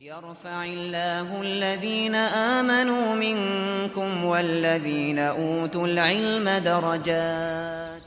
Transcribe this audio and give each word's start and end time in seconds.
يرفع 0.00 0.64
الله 0.64 1.40
الذين 1.42 2.14
آمنوا 2.14 3.14
منكم 3.14 4.24
والذين 4.24 5.18
أوتوا 5.18 5.86
العلم 5.86 6.48
درجات 6.64 8.02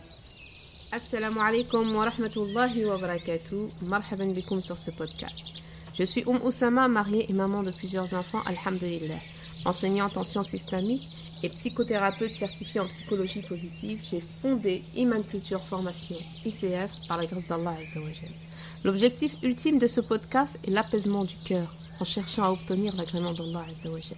Assalamu 0.91 1.39
alaikum 1.41 1.95
wa 1.95 2.05
rahmatullahi 2.05 2.85
wa 2.85 2.97
barakatuh. 2.97 3.69
Marhaban 3.81 4.33
bikum 4.33 4.61
sur 4.61 4.77
ce 4.77 4.91
podcast. 4.97 5.51
Je 5.97 6.03
suis 6.03 6.23
Oum 6.25 6.39
Oussama, 6.43 6.87
mariée 6.87 7.25
et 7.29 7.33
maman 7.33 7.63
de 7.63 7.71
plusieurs 7.71 8.13
enfants, 8.13 8.41
alhamdulillah. 8.45 9.19
Enseignante 9.65 10.15
en 10.17 10.23
sciences 10.23 10.53
islamiques 10.53 11.07
et 11.43 11.49
psychothérapeute 11.49 12.33
certifiée 12.33 12.81
en 12.81 12.87
psychologie 12.87 13.41
positive, 13.41 13.99
j'ai 14.09 14.23
fondé 14.41 14.83
Iman 14.95 15.23
Culture 15.23 15.65
Formation, 15.67 16.17
ICF, 16.45 16.91
par 17.07 17.17
la 17.17 17.25
grâce 17.25 17.45
d'Allah 17.47 17.75
Azzawajal. 17.81 18.31
L'objectif 18.85 19.35
ultime 19.43 19.77
de 19.77 19.87
ce 19.87 19.99
podcast 19.99 20.57
est 20.65 20.71
l'apaisement 20.71 21.25
du 21.25 21.35
cœur 21.35 21.69
en 21.99 22.05
cherchant 22.05 22.43
à 22.43 22.51
obtenir 22.51 22.95
l'agrément 22.95 23.33
d'Allah 23.33 23.61
Azzawajal. 23.69 24.17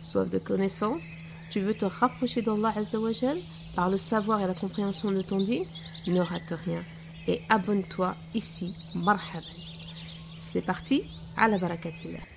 Soif 0.00 0.28
de 0.28 0.38
connaissance, 0.38 1.14
tu 1.50 1.60
veux 1.60 1.74
te 1.74 1.84
rapprocher 1.84 2.42
d'Allah 2.42 2.72
Azzawajal 2.74 3.38
par 3.76 3.88
le 3.88 3.96
savoir 3.96 4.40
et 4.40 4.48
la 4.48 4.54
compréhension 4.54 5.12
de 5.12 5.22
ton 5.22 5.38
dit, 5.38 5.62
ne 6.08 6.20
rate 6.20 6.54
rien 6.64 6.82
et 7.28 7.42
abonne-toi 7.48 8.16
ici, 8.34 8.74
marhaban. 8.94 9.46
C'est 10.40 10.62
parti, 10.62 11.04
à 11.36 11.46
la 11.46 11.58
barakatillah. 11.58 12.29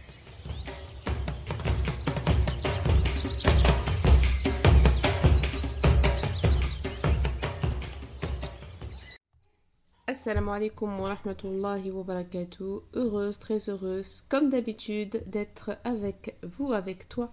Assalamu 10.24 10.52
alaikum 10.52 11.02
wa 11.02 11.10
rahmatullahi 11.10 11.92
wa 11.92 12.04
barakatuh. 12.04 12.82
Heureuse, 12.94 13.40
très 13.40 13.68
heureuse, 13.68 14.22
comme 14.30 14.48
d'habitude, 14.48 15.22
d'être 15.28 15.78
avec 15.84 16.38
vous, 16.44 16.72
avec 16.72 17.10
toi, 17.10 17.30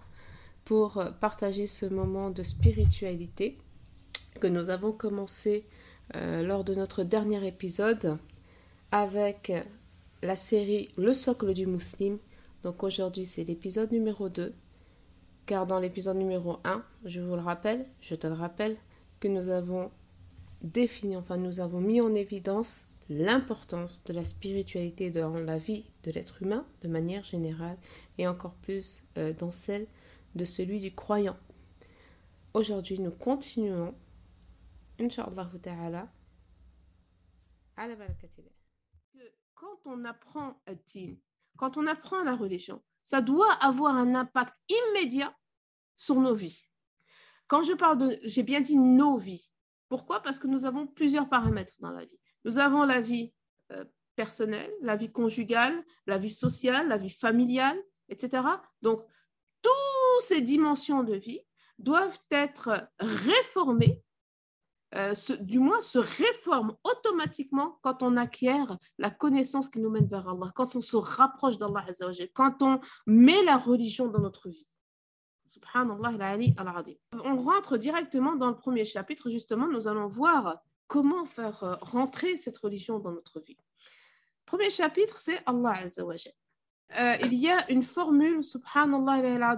pour 0.65 1.01
partager 1.21 1.67
ce 1.67 1.85
moment 1.85 2.31
de 2.31 2.43
spiritualité 2.43 3.57
que 4.41 4.47
nous 4.47 4.69
avons 4.69 4.91
commencé 4.91 5.65
euh, 6.17 6.43
lors 6.43 6.65
de 6.65 6.75
notre 6.75 7.03
dernier 7.03 7.47
épisode 7.47 8.17
avec 8.91 9.53
la 10.21 10.35
série 10.35 10.89
Le 10.97 11.13
socle 11.13 11.53
du 11.53 11.67
musulman. 11.67 12.17
Donc 12.63 12.83
aujourd'hui, 12.83 13.23
c'est 13.23 13.45
l'épisode 13.45 13.93
numéro 13.93 14.27
2. 14.27 14.53
Car 15.45 15.65
dans 15.65 15.79
l'épisode 15.79 16.17
numéro 16.17 16.57
1, 16.65 16.83
je 17.05 17.21
vous 17.21 17.35
le 17.35 17.41
rappelle, 17.41 17.85
je 18.01 18.15
te 18.15 18.27
le 18.27 18.33
rappelle, 18.33 18.75
que 19.21 19.29
nous 19.29 19.47
avons 19.47 19.91
défini, 20.61 21.15
enfin 21.17 21.37
nous 21.37 21.59
avons 21.59 21.79
mis 21.79 22.01
en 22.01 22.13
évidence 22.13 22.85
l'importance 23.11 24.03
de 24.05 24.13
la 24.13 24.23
spiritualité 24.23 25.11
dans 25.11 25.33
la 25.33 25.57
vie 25.57 25.91
de 26.03 26.11
l'être 26.11 26.41
humain 26.41 26.65
de 26.81 26.87
manière 26.87 27.23
générale 27.23 27.77
et 28.17 28.27
encore 28.27 28.55
plus 28.55 29.01
euh, 29.17 29.33
dans 29.33 29.51
celle 29.51 29.87
de 30.35 30.45
celui 30.45 30.79
du 30.79 30.93
croyant. 30.93 31.37
Aujourd'hui, 32.53 32.99
nous 32.99 33.11
continuons, 33.11 33.93
Inch'Allah 34.99 35.49
ta'ala, 35.61 36.11
à 37.77 37.87
la. 37.87 37.95
Quand 39.55 39.77
on 39.85 40.05
apprend 40.05 40.61
à 40.67 40.73
quand 41.57 41.77
on 41.77 41.87
apprend 41.87 42.23
la 42.23 42.35
religion, 42.35 42.81
ça 43.03 43.21
doit 43.21 43.51
avoir 43.53 43.95
un 43.95 44.15
impact 44.15 44.53
immédiat 44.69 45.35
sur 45.95 46.15
nos 46.15 46.33
vies. 46.33 46.65
Quand 47.47 47.63
je 47.63 47.73
parle 47.73 47.97
de, 47.97 48.19
j'ai 48.23 48.43
bien 48.43 48.61
dit 48.61 48.77
nos 48.77 49.17
vies, 49.17 49.49
pourquoi? 49.89 50.21
Parce 50.21 50.39
que 50.39 50.47
nous 50.47 50.65
avons 50.65 50.87
plusieurs 50.87 51.29
paramètres 51.29 51.73
dans 51.79 51.91
la 51.91 52.05
vie. 52.05 52.20
Nous 52.45 52.57
avons 52.57 52.83
la 52.83 53.01
vie 53.01 53.33
euh, 53.71 53.85
personnelle, 54.15 54.71
la 54.81 54.95
vie 54.95 55.11
conjugale, 55.11 55.83
la 56.07 56.17
vie 56.17 56.29
sociale, 56.29 56.87
la 56.87 56.97
vie 56.97 57.09
familiale, 57.09 57.79
etc. 58.09 58.43
Donc, 58.81 59.01
toutes 59.61 60.23
ces 60.23 60.41
dimensions 60.41 61.03
de 61.03 61.15
vie 61.15 61.41
doivent 61.79 62.19
être 62.29 62.87
réformées, 62.99 64.03
euh, 64.95 65.13
du 65.39 65.59
moins 65.59 65.79
se 65.79 65.97
réforment 65.97 66.75
automatiquement 66.83 67.79
quand 67.81 68.03
on 68.03 68.17
acquiert 68.17 68.77
la 68.97 69.09
connaissance 69.09 69.69
qui 69.69 69.79
nous 69.79 69.89
mène 69.89 70.07
vers 70.07 70.27
Allah, 70.27 70.51
quand 70.53 70.75
on 70.75 70.81
se 70.81 70.97
rapproche 70.97 71.57
d'Allah, 71.57 71.85
quand 72.33 72.61
on 72.61 72.81
met 73.07 73.41
la 73.43 73.57
religion 73.57 74.07
dans 74.07 74.19
notre 74.19 74.49
vie. 74.49 74.67
Subhanallah 75.45 76.37
al 76.57 76.83
On 77.25 77.37
rentre 77.37 77.77
directement 77.77 78.35
dans 78.35 78.49
le 78.49 78.55
premier 78.55 78.85
chapitre, 78.85 79.29
justement, 79.29 79.67
nous 79.67 79.87
allons 79.87 80.07
voir 80.07 80.61
comment 80.91 81.25
faire 81.25 81.63
euh, 81.63 81.75
rentrer 81.79 82.35
cette 82.35 82.57
religion 82.57 82.99
dans 82.99 83.11
notre 83.11 83.39
vie. 83.39 83.57
Premier 84.45 84.69
chapitre, 84.69 85.19
c'est 85.21 85.39
Allah 85.45 85.75
Azzawajal. 85.85 86.33
Euh, 86.99 87.15
il 87.23 87.33
y 87.35 87.49
a 87.49 87.71
une 87.71 87.83
formule, 87.83 88.43
subhanallah 88.43 89.45
al 89.47 89.57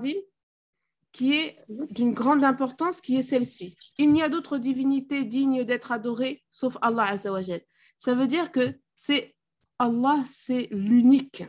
qui 1.11 1.33
est 1.33 1.57
d'une 1.69 2.13
grande 2.13 2.43
importance, 2.43 3.01
qui 3.01 3.17
est 3.17 3.23
celle-ci. 3.23 3.75
Il 3.97 4.11
n'y 4.11 4.21
a 4.21 4.29
d'autre 4.29 4.59
divinité 4.59 5.23
digne 5.23 5.63
d'être 5.63 5.91
adorée 5.91 6.43
sauf 6.51 6.77
Allah 6.83 7.07
Azzawajal. 7.07 7.61
Ça 7.97 8.13
veut 8.13 8.27
dire 8.27 8.51
que 8.51 8.79
c'est 8.93 9.35
Allah, 9.79 10.23
c'est 10.25 10.67
l'unique. 10.69 11.43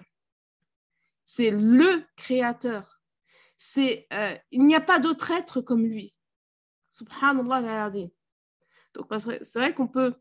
C'est 1.24 1.50
le 1.50 2.04
créateur 2.16 2.94
c'est 3.56 4.06
euh, 4.12 4.36
il 4.50 4.66
n'y 4.66 4.74
a 4.74 4.80
pas 4.80 4.98
d'autre 4.98 5.30
être 5.30 5.60
comme 5.60 5.86
lui. 5.86 6.14
Subhanallah 6.88 7.90
Donc 8.94 9.06
c'est 9.42 9.58
vrai 9.58 9.74
qu'on 9.74 9.88
peut, 9.88 10.14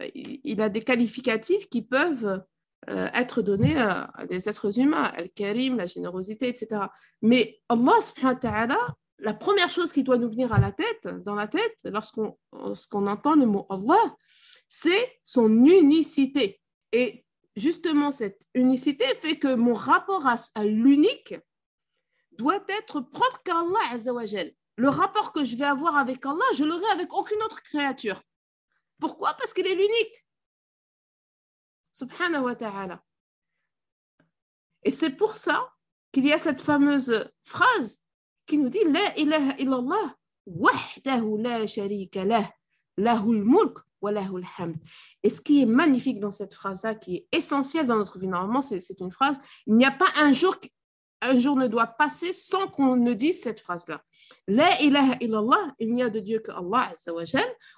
euh, 0.00 0.08
il 0.14 0.60
a 0.60 0.68
des 0.68 0.82
qualificatifs 0.82 1.68
qui 1.68 1.82
peuvent 1.82 2.42
euh, 2.88 3.08
être 3.12 3.42
donnés 3.42 3.76
à, 3.76 4.12
des 4.28 4.48
êtres 4.48 4.78
humains, 4.78 5.12
al-karim, 5.16 5.76
la 5.76 5.86
générosité, 5.86 6.48
etc. 6.48 6.86
Mais 7.22 7.60
Allah 7.68 8.00
subhanahu 8.00 8.38
wa 8.44 8.96
la 9.18 9.34
première 9.34 9.70
chose 9.70 9.92
qui 9.92 10.02
doit 10.02 10.16
nous 10.16 10.30
venir 10.30 10.52
à 10.52 10.60
la 10.60 10.72
tête, 10.72 11.06
dans 11.24 11.34
la 11.34 11.46
tête, 11.46 11.76
lorsqu'on 11.84 12.38
lorsqu'on 12.52 13.06
entend 13.06 13.34
le 13.34 13.44
mot 13.44 13.66
Allah, 13.68 14.16
c'est 14.66 15.20
son 15.24 15.66
unicité. 15.66 16.60
Et 16.92 17.26
justement, 17.54 18.10
cette 18.10 18.46
unicité 18.54 19.04
fait 19.20 19.38
que 19.38 19.54
mon 19.54 19.74
rapport 19.74 20.26
à, 20.26 20.36
à 20.54 20.64
l'unique 20.64 21.34
doit 22.38 22.64
être 22.68 23.02
propre 23.02 23.42
qu'à 23.44 23.58
Allah 23.58 23.92
Azzawajal. 23.92 24.52
Le 24.80 24.88
rapport 24.88 25.30
que 25.32 25.44
je 25.44 25.56
vais 25.56 25.66
avoir 25.66 25.94
avec 25.98 26.24
Allah, 26.24 26.50
je 26.54 26.64
l'aurai 26.64 26.88
avec 26.92 27.12
aucune 27.12 27.42
autre 27.42 27.62
créature. 27.62 28.22
Pourquoi? 28.98 29.34
Parce 29.34 29.52
qu'il 29.52 29.66
est 29.66 29.74
l'unique. 29.74 30.26
Subhanahu 31.92 32.44
wa 32.44 32.54
ta'ala. 32.54 33.04
Et 34.82 34.90
c'est 34.90 35.10
pour 35.10 35.36
ça 35.36 35.70
qu'il 36.12 36.26
y 36.26 36.32
a 36.32 36.38
cette 36.38 36.62
fameuse 36.62 37.30
phrase 37.44 38.02
qui 38.46 38.56
nous 38.56 38.70
dit 38.70 38.82
La 38.86 39.18
ilaha 39.18 39.54
illallah 39.58 40.16
wahdahu 40.46 41.42
la 41.42 41.66
sharika 41.66 42.24
lah 42.24 42.50
lahul 42.96 43.44
mulk 43.44 43.80
wa 44.00 44.12
lahul 44.12 44.46
hamd. 44.56 44.76
Et 45.22 45.28
ce 45.28 45.42
qui 45.42 45.60
est 45.60 45.66
magnifique 45.66 46.20
dans 46.20 46.30
cette 46.30 46.54
phrase-là, 46.54 46.94
qui 46.94 47.16
est 47.16 47.28
essentielle 47.32 47.86
dans 47.86 47.96
notre 47.96 48.18
vie, 48.18 48.28
normalement, 48.28 48.62
c'est 48.62 48.98
une 48.98 49.12
phrase 49.12 49.36
il 49.66 49.74
n'y 49.74 49.84
a 49.84 49.90
pas 49.90 50.08
un 50.16 50.32
jour 50.32 50.56
un 51.20 51.38
jour 51.38 51.54
ne 51.56 51.66
doit 51.66 51.86
passer 51.86 52.32
sans 52.32 52.66
qu'on 52.68 52.96
ne 52.96 53.12
dise 53.12 53.42
cette 53.42 53.60
phrase-là. 53.60 54.02
La 54.46 54.80
ilaha 54.80 55.16
illallah, 55.20 55.74
il 55.78 55.92
n'y 55.92 56.02
a 56.02 56.08
de 56.08 56.20
Dieu 56.20 56.40
que 56.40 56.50
Allah 56.50 56.92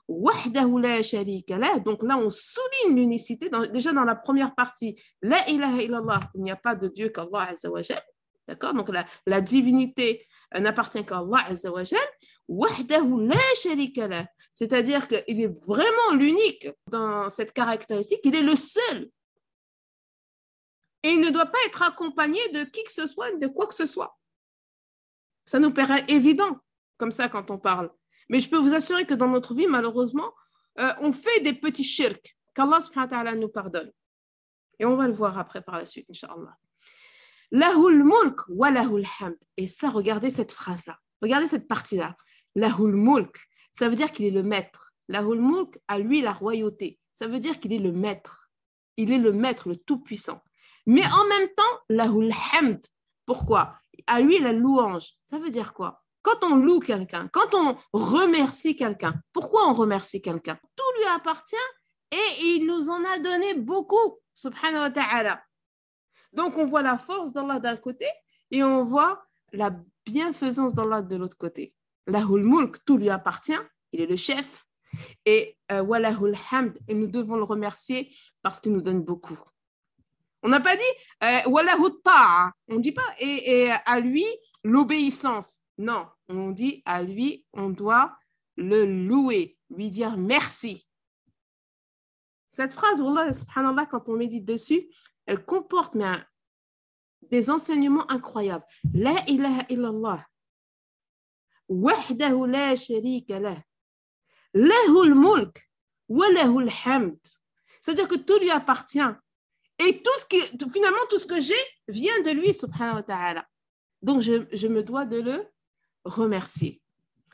wahdahu 0.08 0.80
la 0.80 1.02
sharika 1.02 1.58
lah. 1.58 1.78
Donc 1.80 2.02
là, 2.02 2.16
on 2.18 2.30
souligne 2.30 2.96
l'unicité. 2.96 3.50
déjà 3.72 3.92
dans 3.92 4.04
la 4.04 4.14
première 4.14 4.54
partie, 4.54 5.00
la 5.20 5.48
ilaha 5.48 5.82
illallah, 5.82 6.20
il 6.34 6.42
n'y 6.42 6.50
a 6.50 6.56
pas 6.56 6.74
de 6.74 6.88
Dieu 6.88 7.08
qu'Allah 7.10 7.52
D'accord? 8.48 8.74
Donc 8.74 8.88
la, 8.88 9.06
la 9.26 9.40
divinité 9.40 10.26
n'appartient 10.58 11.04
qu'à 11.04 11.18
Allah 11.18 11.46
Wahdahu 12.48 13.26
la 13.26 13.38
sharika 13.62 14.08
lah. 14.08 14.26
C'est-à-dire 14.52 15.08
qu'il 15.08 15.40
est 15.40 15.64
vraiment 15.66 16.12
l'unique 16.14 16.68
dans 16.90 17.30
cette 17.30 17.52
caractéristique. 17.52 18.20
Il 18.24 18.36
est 18.36 18.42
le 18.42 18.56
seul 18.56 19.10
et 21.02 21.10
il 21.10 21.20
ne 21.20 21.30
doit 21.30 21.46
pas 21.46 21.58
être 21.66 21.82
accompagné 21.82 22.40
de 22.50 22.64
qui 22.64 22.84
que 22.84 22.92
ce 22.92 23.06
soit, 23.06 23.32
de 23.32 23.46
quoi 23.46 23.66
que 23.66 23.74
ce 23.74 23.86
soit. 23.86 24.16
Ça 25.44 25.58
nous 25.58 25.72
paraît 25.72 26.04
évident, 26.08 26.58
comme 26.98 27.10
ça, 27.10 27.28
quand 27.28 27.50
on 27.50 27.58
parle. 27.58 27.90
Mais 28.28 28.40
je 28.40 28.48
peux 28.48 28.58
vous 28.58 28.74
assurer 28.74 29.04
que 29.04 29.14
dans 29.14 29.28
notre 29.28 29.54
vie, 29.54 29.66
malheureusement, 29.66 30.32
euh, 30.78 30.92
on 31.00 31.12
fait 31.12 31.40
des 31.40 31.52
petits 31.52 31.84
shirks. 31.84 32.36
Qu'Allah 32.54 32.80
subhanahu 32.80 33.38
nous 33.38 33.48
pardonne. 33.48 33.90
Et 34.78 34.84
on 34.84 34.96
va 34.96 35.06
le 35.06 35.14
voir 35.14 35.38
après 35.38 35.62
par 35.62 35.78
la 35.78 35.86
suite, 35.86 36.06
Inch'Allah. 36.10 36.56
Lahul 37.50 38.02
mulk 38.02 38.40
wa 38.48 38.70
lahul 38.70 39.04
hamd. 39.20 39.36
Et 39.56 39.66
ça, 39.66 39.90
regardez 39.90 40.30
cette 40.30 40.52
phrase-là. 40.52 40.98
Regardez 41.20 41.46
cette 41.46 41.68
partie-là. 41.68 42.16
Lahul 42.54 42.94
mulk. 42.94 43.38
Ça 43.72 43.88
veut 43.88 43.94
dire 43.94 44.10
qu'il 44.10 44.26
est 44.26 44.30
le 44.30 44.42
maître. 44.42 44.92
Lahul 45.08 45.40
mulk, 45.40 45.78
à 45.88 45.98
lui 45.98 46.22
la 46.22 46.32
royauté. 46.32 46.98
Ça 47.12 47.26
veut 47.26 47.38
dire 47.38 47.60
qu'il 47.60 47.72
est 47.72 47.78
le 47.78 47.92
maître. 47.92 48.50
Il 48.96 49.12
est 49.12 49.18
le 49.18 49.32
maître, 49.32 49.68
le 49.68 49.76
tout-puissant. 49.76 50.42
Mais 50.86 51.04
en 51.04 51.28
même 51.28 51.48
temps, 51.54 51.78
lahul 51.88 52.32
hamd. 52.54 52.80
Pourquoi? 53.26 53.81
À 54.06 54.20
lui 54.20 54.38
la 54.38 54.52
louange. 54.52 55.12
Ça 55.24 55.38
veut 55.38 55.50
dire 55.50 55.72
quoi? 55.72 56.02
Quand 56.22 56.44
on 56.44 56.56
loue 56.56 56.78
quelqu'un, 56.78 57.28
quand 57.32 57.54
on 57.54 57.76
remercie 57.92 58.76
quelqu'un, 58.76 59.14
pourquoi 59.32 59.68
on 59.68 59.74
remercie 59.74 60.22
quelqu'un? 60.22 60.58
Tout 60.76 61.00
lui 61.00 61.06
appartient 61.08 61.56
et 62.12 62.42
il 62.42 62.66
nous 62.66 62.90
en 62.90 63.04
a 63.04 63.18
donné 63.18 63.54
beaucoup, 63.54 64.20
subhanahu 64.34 64.80
wa 64.80 64.90
ta'ala. 64.90 65.42
Donc, 66.32 66.56
on 66.58 66.66
voit 66.66 66.82
la 66.82 66.96
force 66.96 67.32
d'Allah 67.32 67.58
d'un 67.58 67.76
côté 67.76 68.06
et 68.50 68.62
on 68.62 68.84
voit 68.84 69.24
la 69.52 69.70
bienfaisance 70.06 70.74
d'Allah 70.74 71.02
de 71.02 71.16
l'autre 71.16 71.36
côté. 71.36 71.74
Lahul 72.06 72.42
mulk, 72.42 72.84
tout 72.84 72.96
lui 72.96 73.10
appartient, 73.10 73.60
il 73.92 74.00
est 74.00 74.06
le 74.06 74.16
chef. 74.16 74.64
Et 75.24 75.56
euh, 75.70 75.82
walahul 75.82 76.36
hamd, 76.50 76.78
et 76.86 76.94
nous 76.94 77.06
devons 77.06 77.36
le 77.36 77.44
remercier 77.44 78.14
parce 78.42 78.60
qu'il 78.60 78.72
nous 78.72 78.82
donne 78.82 79.02
beaucoup. 79.02 79.38
On 80.42 80.48
n'a 80.48 80.60
pas 80.60 80.76
dit 80.76 80.82
euh, 81.22 81.40
on 81.46 82.74
ne 82.74 82.80
dit 82.80 82.92
pas 82.92 83.02
et, 83.20 83.70
à 83.70 84.00
lui 84.00 84.26
l'obéissance. 84.64 85.60
Non, 85.78 86.06
on 86.28 86.50
dit 86.50 86.82
à 86.84 87.02
lui, 87.02 87.46
on 87.52 87.70
doit 87.70 88.16
le 88.56 88.84
louer, 88.84 89.56
lui 89.70 89.90
dire 89.90 90.16
merci. 90.16 90.86
Cette 92.48 92.74
phrase, 92.74 92.98
subhanallah, 92.98 93.86
quand 93.86 94.08
on 94.08 94.16
médite 94.16 94.44
dessus, 94.44 94.88
elle 95.26 95.44
comporte 95.44 95.96
des 97.22 97.50
enseignements 97.50 98.10
incroyables. 98.10 98.64
La 98.92 99.24
ilaha 99.26 99.64
illallah. 99.70 100.26
Wahdahu 101.68 102.46
la 102.46 102.76
sharika 102.76 103.40
lah. 103.40 103.62
Lahul 104.52 105.14
mulk 105.14 105.70
wa. 106.08 106.26
C'est-à-dire 107.80 108.08
que 108.08 108.16
tout 108.16 108.38
lui 108.38 108.50
appartient. 108.50 109.00
Et 109.84 110.02
tout 110.02 110.16
ce 110.16 110.26
qui, 110.26 110.40
finalement, 110.72 110.98
tout 111.10 111.18
ce 111.18 111.26
que 111.26 111.40
j'ai 111.40 111.54
vient 111.88 112.20
de 112.22 112.30
lui, 112.30 112.54
subhanahu 112.54 112.96
wa 112.96 113.02
ta'ala. 113.02 113.46
Donc, 114.00 114.20
je, 114.20 114.46
je, 114.52 114.68
me 114.68 114.82
dois 114.82 115.04
de 115.04 115.20
le 115.20 115.46
remercier. 116.04 116.80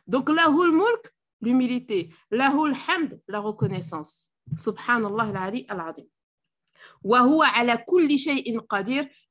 Donc, 0.06 0.30
lahul 0.30 0.72
mulk, 0.72 1.12
l'humilité. 1.40 2.10
Lahul 2.30 2.72
hamd, 2.72 3.20
la 3.28 3.40
reconnaissance. 3.40 4.28
Subhanallah 4.56 5.24
al-ali 5.24 5.66
al-adim. 5.68 6.04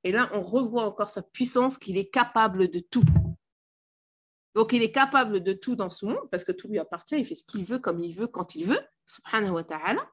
Et 0.04 0.12
là, 0.12 0.30
on 0.34 0.42
revoit 0.42 0.84
encore 0.84 1.10
sa 1.10 1.22
puissance, 1.24 1.78
qu'il 1.78 1.98
est 1.98 2.10
capable 2.10 2.68
de 2.70 2.80
tout. 2.80 3.04
Donc, 4.54 4.74
il 4.74 4.84
est 4.84 4.92
capable 4.92 5.42
de 5.42 5.54
tout 5.54 5.76
dans 5.76 5.90
ce 5.90 6.06
monde, 6.06 6.30
parce 6.30 6.44
que 6.44 6.52
tout 6.52 6.68
lui 6.68 6.80
appartient, 6.80 7.16
il 7.16 7.26
fait 7.26 7.36
ce 7.36 7.44
qu'il 7.44 7.64
veut, 7.64 7.80
comme 7.80 8.00
il 8.00 8.16
veut, 8.16 8.28
quand 8.28 8.56
il 8.56 8.66
veut, 8.66 8.80
subhanahu 9.06 9.52
wa 9.52 9.64
ta'ala. 9.64 10.08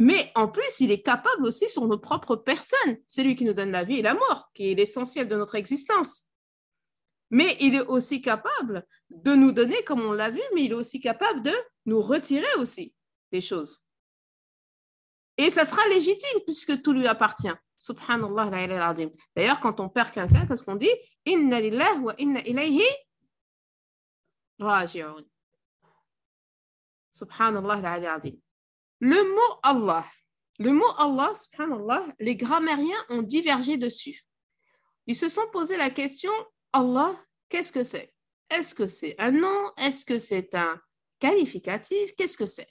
Mais 0.00 0.32
en 0.34 0.48
plus, 0.48 0.80
il 0.80 0.90
est 0.90 1.02
capable 1.02 1.44
aussi 1.44 1.68
sur 1.68 1.86
nos 1.86 1.98
propres 1.98 2.36
personnes. 2.36 2.96
C'est 3.06 3.22
lui 3.22 3.36
qui 3.36 3.44
nous 3.44 3.52
donne 3.52 3.70
la 3.70 3.84
vie 3.84 3.98
et 3.98 4.02
la 4.02 4.14
mort, 4.14 4.50
qui 4.54 4.70
est 4.70 4.74
l'essentiel 4.74 5.28
de 5.28 5.36
notre 5.36 5.56
existence. 5.56 6.24
Mais 7.30 7.56
il 7.60 7.74
est 7.74 7.86
aussi 7.86 8.22
capable 8.22 8.86
de 9.10 9.34
nous 9.34 9.52
donner, 9.52 9.84
comme 9.84 10.00
on 10.00 10.12
l'a 10.12 10.30
vu, 10.30 10.40
mais 10.54 10.64
il 10.64 10.72
est 10.72 10.74
aussi 10.74 11.00
capable 11.00 11.42
de 11.42 11.52
nous 11.84 12.00
retirer 12.00 12.52
aussi 12.58 12.94
des 13.30 13.42
choses. 13.42 13.80
Et 15.36 15.50
ça 15.50 15.64
sera 15.64 15.86
légitime 15.88 16.40
puisque 16.44 16.80
tout 16.82 16.92
lui 16.92 17.06
appartient. 17.06 17.52
Subhanallah, 17.78 18.94
D'ailleurs, 19.36 19.60
quand 19.60 19.80
on 19.80 19.88
perd 19.88 20.12
quelqu'un, 20.12 20.46
qu'est-ce 20.46 20.64
qu'on 20.64 20.76
dit? 20.76 20.90
Inna 21.26 21.60
lillah 21.60 21.94
wa 21.96 22.14
inna 22.18 22.40
ilayhi 22.40 22.82
Le 29.00 29.34
mot 29.34 29.60
Allah, 29.62 30.04
le 30.58 30.72
mot 30.72 30.90
Allah, 30.98 31.32
subhanallah, 31.34 32.06
les 32.18 32.36
grammairiens 32.36 33.02
ont 33.08 33.22
divergé 33.22 33.78
dessus. 33.78 34.26
Ils 35.06 35.16
se 35.16 35.28
sont 35.28 35.48
posé 35.52 35.78
la 35.78 35.88
question 35.88 36.32
Allah, 36.72 37.18
qu'est-ce 37.48 37.72
que 37.72 37.82
c'est? 37.82 38.12
Est-ce 38.50 38.74
que 38.74 38.86
c'est 38.86 39.14
un 39.18 39.30
nom? 39.30 39.72
Est-ce 39.78 40.04
que 40.04 40.18
c'est 40.18 40.54
un 40.54 40.78
qualificatif? 41.18 42.14
Qu'est-ce 42.16 42.36
que 42.36 42.46
c'est? 42.46 42.68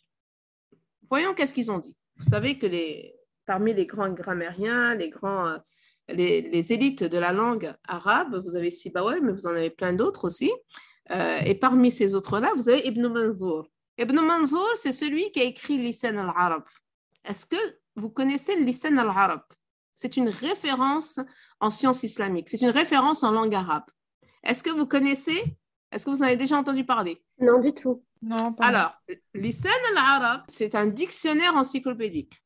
Voyons 1.09 1.33
qu'est-ce 1.33 1.53
qu'ils 1.53 1.71
ont 1.71 1.79
dit. 1.79 1.95
Vous 2.17 2.29
savez 2.29 2.59
que 2.59 2.67
les, 2.67 3.15
parmi 3.45 3.73
les 3.73 3.87
grands 3.87 4.11
grammairiens, 4.11 4.93
les 4.93 5.09
grands, 5.09 5.47
euh, 5.47 5.57
les, 6.09 6.73
élites 6.73 7.03
de 7.03 7.17
la 7.17 7.33
langue 7.33 7.73
arabe, 7.87 8.39
vous 8.45 8.55
avez 8.55 8.69
Sibawayh, 8.69 9.21
mais 9.21 9.31
vous 9.31 9.47
en 9.47 9.55
avez 9.55 9.71
plein 9.71 9.93
d'autres 9.93 10.25
aussi. 10.25 10.51
Euh, 11.11 11.39
et 11.45 11.55
parmi 11.55 11.91
ces 11.91 12.13
autres-là, 12.13 12.53
vous 12.55 12.69
avez 12.69 12.85
Ibn 12.85 13.07
Manzour. 13.07 13.67
Ibn 13.99 14.17
Manzour, 14.21 14.69
c'est 14.75 14.93
celui 14.93 15.29
qui 15.31 15.41
a 15.41 15.43
écrit 15.43 15.77
l'Isan 15.77 16.17
al-Arab. 16.17 16.63
Est-ce 17.25 17.45
que 17.45 17.57
vous 17.97 18.09
connaissez 18.09 18.55
l'Isan 18.55 18.95
al-Arab? 18.95 19.41
C'est 19.93 20.15
une 20.15 20.29
référence 20.29 21.19
en 21.59 21.69
sciences 21.69 22.03
islamiques, 22.03 22.47
c'est 22.47 22.61
une 22.61 22.69
référence 22.69 23.23
en 23.23 23.31
langue 23.31 23.53
arabe. 23.53 23.83
Est-ce 24.43 24.63
que 24.63 24.69
vous 24.69 24.85
connaissez? 24.85 25.43
Est-ce 25.91 26.05
que 26.05 26.11
vous 26.11 26.21
en 26.21 26.27
avez 26.27 26.37
déjà 26.37 26.55
entendu 26.55 26.85
parler? 26.85 27.21
Non, 27.39 27.59
du 27.59 27.73
tout. 27.73 28.05
Non, 28.21 28.55
Alors, 28.59 28.93
l'Isan 29.33 29.69
al-Arab, 29.91 30.43
c'est 30.47 30.75
un 30.75 30.87
dictionnaire 30.87 31.57
encyclopédique. 31.57 32.41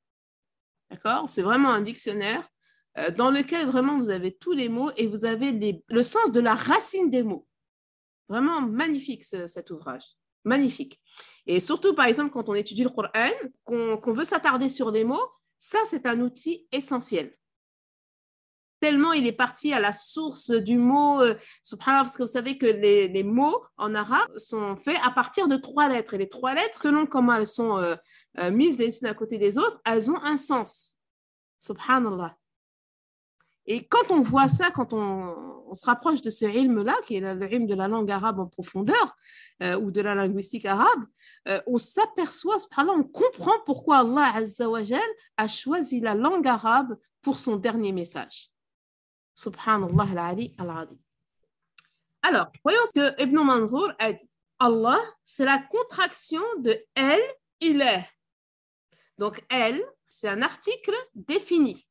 D'accord? 0.90 1.30
C'est 1.30 1.44
vraiment 1.44 1.70
un 1.70 1.82
dictionnaire 1.82 2.50
euh, 2.98 3.12
dans 3.12 3.30
lequel 3.30 3.68
vraiment 3.68 4.00
vous 4.00 4.10
avez 4.10 4.36
tous 4.36 4.54
les 4.54 4.70
mots 4.70 4.90
et 4.98 5.06
vous 5.06 5.26
avez 5.26 5.84
le 5.88 6.04
sens 6.04 6.32
de 6.32 6.40
la 6.40 6.56
racine 6.56 7.12
des 7.12 7.22
mots. 7.22 7.48
Vraiment 8.28 8.62
magnifique 8.62 9.24
cet 9.24 9.70
ouvrage. 9.70 10.16
Magnifique. 10.46 11.00
Et 11.46 11.60
surtout, 11.60 11.94
par 11.94 12.06
exemple, 12.06 12.32
quand 12.32 12.50
on 12.50 12.54
étudie 12.54 12.84
le 12.84 12.90
Coran, 12.90 13.30
qu'on 13.66 14.14
veut 14.14 14.24
s'attarder 14.24 14.70
sur 14.70 14.92
des 14.92 15.04
mots, 15.04 15.28
ça, 15.58 15.80
c'est 15.86 16.06
un 16.06 16.20
outil 16.22 16.68
essentiel 16.72 17.34
tellement 18.84 19.14
il 19.14 19.26
est 19.26 19.32
parti 19.32 19.72
à 19.72 19.80
la 19.80 19.94
source 19.94 20.52
du 20.52 20.78
mot, 20.78 21.22
euh, 21.22 21.36
parce 21.86 22.18
que 22.18 22.24
vous 22.24 22.28
savez 22.28 22.58
que 22.58 22.66
les, 22.66 23.24
mots 23.24 23.64
en 23.78 23.96
arabe 23.96 24.38
sont 24.38 24.76
faits 24.76 24.98
à 25.06 25.10
partir 25.10 25.48
de 25.48 25.56
trois 25.56 25.88
lettres. 25.88 26.16
Et 26.16 26.18
les 26.18 26.28
trois 26.28 26.54
lettres, 26.54 26.80
selon 26.84 27.06
comment 27.06 27.34
elles 27.36 27.48
sont 27.48 27.78
euh, 27.78 27.96
euh, 28.40 28.52
mises 28.52 28.78
les 28.78 29.00
unes 29.00 29.08
à 29.08 29.14
côté 29.14 29.38
des 29.38 29.58
autres, 29.58 29.80
elles 29.86 30.12
ont 30.12 30.22
un 30.22 30.36
sens. 30.36 30.98
Subhanallah. 31.60 32.36
Et 33.66 33.86
quand 33.88 34.12
on 34.12 34.22
voit 34.22 34.48
ça, 34.48 34.72
quand 34.72 34.94
on, 34.94 35.74
se 35.74 35.86
rapproche 35.86 36.22
de 36.22 36.30
ce 36.30 36.46
ilm-là, 36.46 36.96
qui 37.06 37.16
est 37.16 37.34
le 37.34 37.52
ilm 37.52 37.66
de 37.66 37.74
la 37.74 37.88
langue 37.88 38.12
arabe 38.12 38.40
en 38.40 38.46
profondeur, 38.46 39.16
ou 39.62 39.90
de 39.90 40.02
la 40.02 40.14
linguistique 40.14 40.66
arabe, 40.66 41.06
on 41.66 41.78
s'aperçoit, 41.78 42.58
on 42.78 43.04
comprend 43.04 43.60
pourquoi 43.66 44.00
Allah 44.00 44.34
a 45.38 45.48
choisi 45.48 46.00
la 46.00 46.14
langue 46.14 46.48
arabe 46.48 46.96
pour 47.24 47.40
son 47.40 47.56
dernier 47.56 47.92
message. 47.92 48.52
Subhanallah 49.36 50.08
al-Adi. 50.60 51.00
Alors, 52.22 52.52
voyons 52.64 52.86
ce 52.86 52.94
que 52.94 53.22
Ibn 53.22 53.36
Manzour 53.40 53.92
a 54.00 54.14
dit. 54.14 54.30
Allah, 54.60 55.00
c'est 55.24 55.46
la 55.46 55.60
contraction 55.60 56.44
de 56.60 56.78
El, 56.96 57.20
il 57.60 57.82
est. 57.82 58.08
Donc, 59.18 59.44
El, 59.50 59.84
c'est 60.08 60.30
un 60.30 60.42
article 60.42 60.96
défini. 61.16 61.86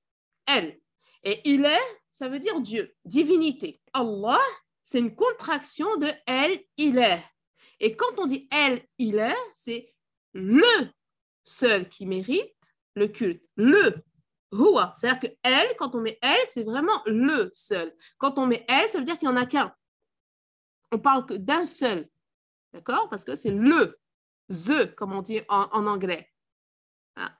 El. 0.47 0.81
Et 1.25 1.41
il 1.45 1.65
est, 1.65 2.01
ça 2.11 2.29
veut 2.29 2.39
dire 2.39 2.61
Dieu, 2.61 2.95
divinité. 3.05 3.81
Allah, 3.93 4.41
c'est 4.83 4.99
une 4.99 5.15
contraction 5.15 5.97
de 5.97 6.09
El, 6.27 6.63
il 6.77 6.99
est. 6.99 7.23
Et 7.81 7.97
quand 7.97 8.19
on 8.19 8.27
dit 8.27 8.49
El, 8.51 8.83
il 8.99 9.19
est, 9.19 9.37
c'est 9.53 9.95
le 10.33 10.63
seul 11.45 11.89
qui 11.89 12.07
mérite 12.07 12.55
le 12.95 13.09
culte. 13.09 13.43
Le 13.57 13.95
Huwa. 14.53 14.95
C'est-à-dire 14.97 15.31
que 15.31 15.37
elle, 15.43 15.77
quand 15.77 15.95
on 15.95 16.01
met 16.01 16.19
elle, 16.21 16.47
c'est 16.47 16.65
vraiment 16.65 17.03
le 17.07 17.51
seul. 17.55 17.95
Quand 18.19 18.39
on 18.39 18.47
met 18.47 18.65
elle, 18.69 18.89
ça 18.89 18.99
veut 18.99 19.05
dire 19.05 19.19
qu'il 19.19 19.29
n'y 19.29 19.35
en 19.35 19.41
a 19.41 19.47
qu'un. 19.47 19.75
On 20.91 20.99
parle 20.99 21.27
que 21.27 21.35
d'un 21.35 21.65
seul. 21.65 22.09
D'accord? 22.73 23.09
Parce 23.09 23.25
que 23.25 23.35
c'est 23.35 23.51
le, 23.51 23.99
the, 24.49 24.95
comme 24.95 25.13
on 25.13 25.23
dit 25.23 25.41
en, 25.49 25.87
anglais. 25.87 26.31
Hein? 27.17 27.31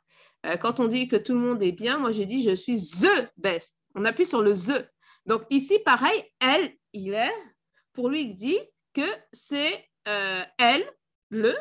Euh, 0.47 0.57
quand 0.57 0.81
on 0.81 0.89
dit 0.89 1.09
que 1.09 1.17
tout 1.17 1.35
le 1.35 1.41
monde 1.41 1.63
est 1.63 1.73
bien, 1.73 1.99
moi 1.99 2.13
j'ai 2.13 2.27
dit 2.27 2.43
je 2.43 2.55
suis 2.55 2.77
the 2.77 3.31
best. 3.37 3.77
On 3.95 4.05
appuie 4.05 4.27
sur 4.27 4.43
le 4.43 4.55
the. 4.55 4.89
Donc 5.27 5.43
ici, 5.51 5.79
pareil, 5.85 6.25
elle, 6.41 6.77
il 6.93 7.15
est. 7.15 7.35
Pour 7.93 8.09
lui, 8.09 8.23
il 8.23 8.35
dit 8.35 8.59
que 8.95 9.03
c'est 9.33 9.89
euh, 10.09 10.43
elle, 10.59 10.85
le 11.31 11.55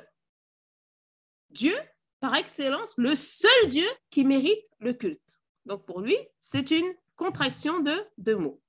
Dieu, 1.50 1.76
par 2.20 2.36
excellence, 2.36 2.94
le 2.98 3.16
seul 3.16 3.68
Dieu 3.68 3.88
qui 4.10 4.24
mérite 4.24 4.64
le 4.80 4.94
culte. 4.94 5.20
Donc 5.66 5.86
pour 5.86 6.02
lui, 6.02 6.18
c'est 6.40 6.72
une 6.72 6.94
contraction 7.16 7.80
de 7.80 7.94
deux 8.18 8.36
mots. 8.36 8.62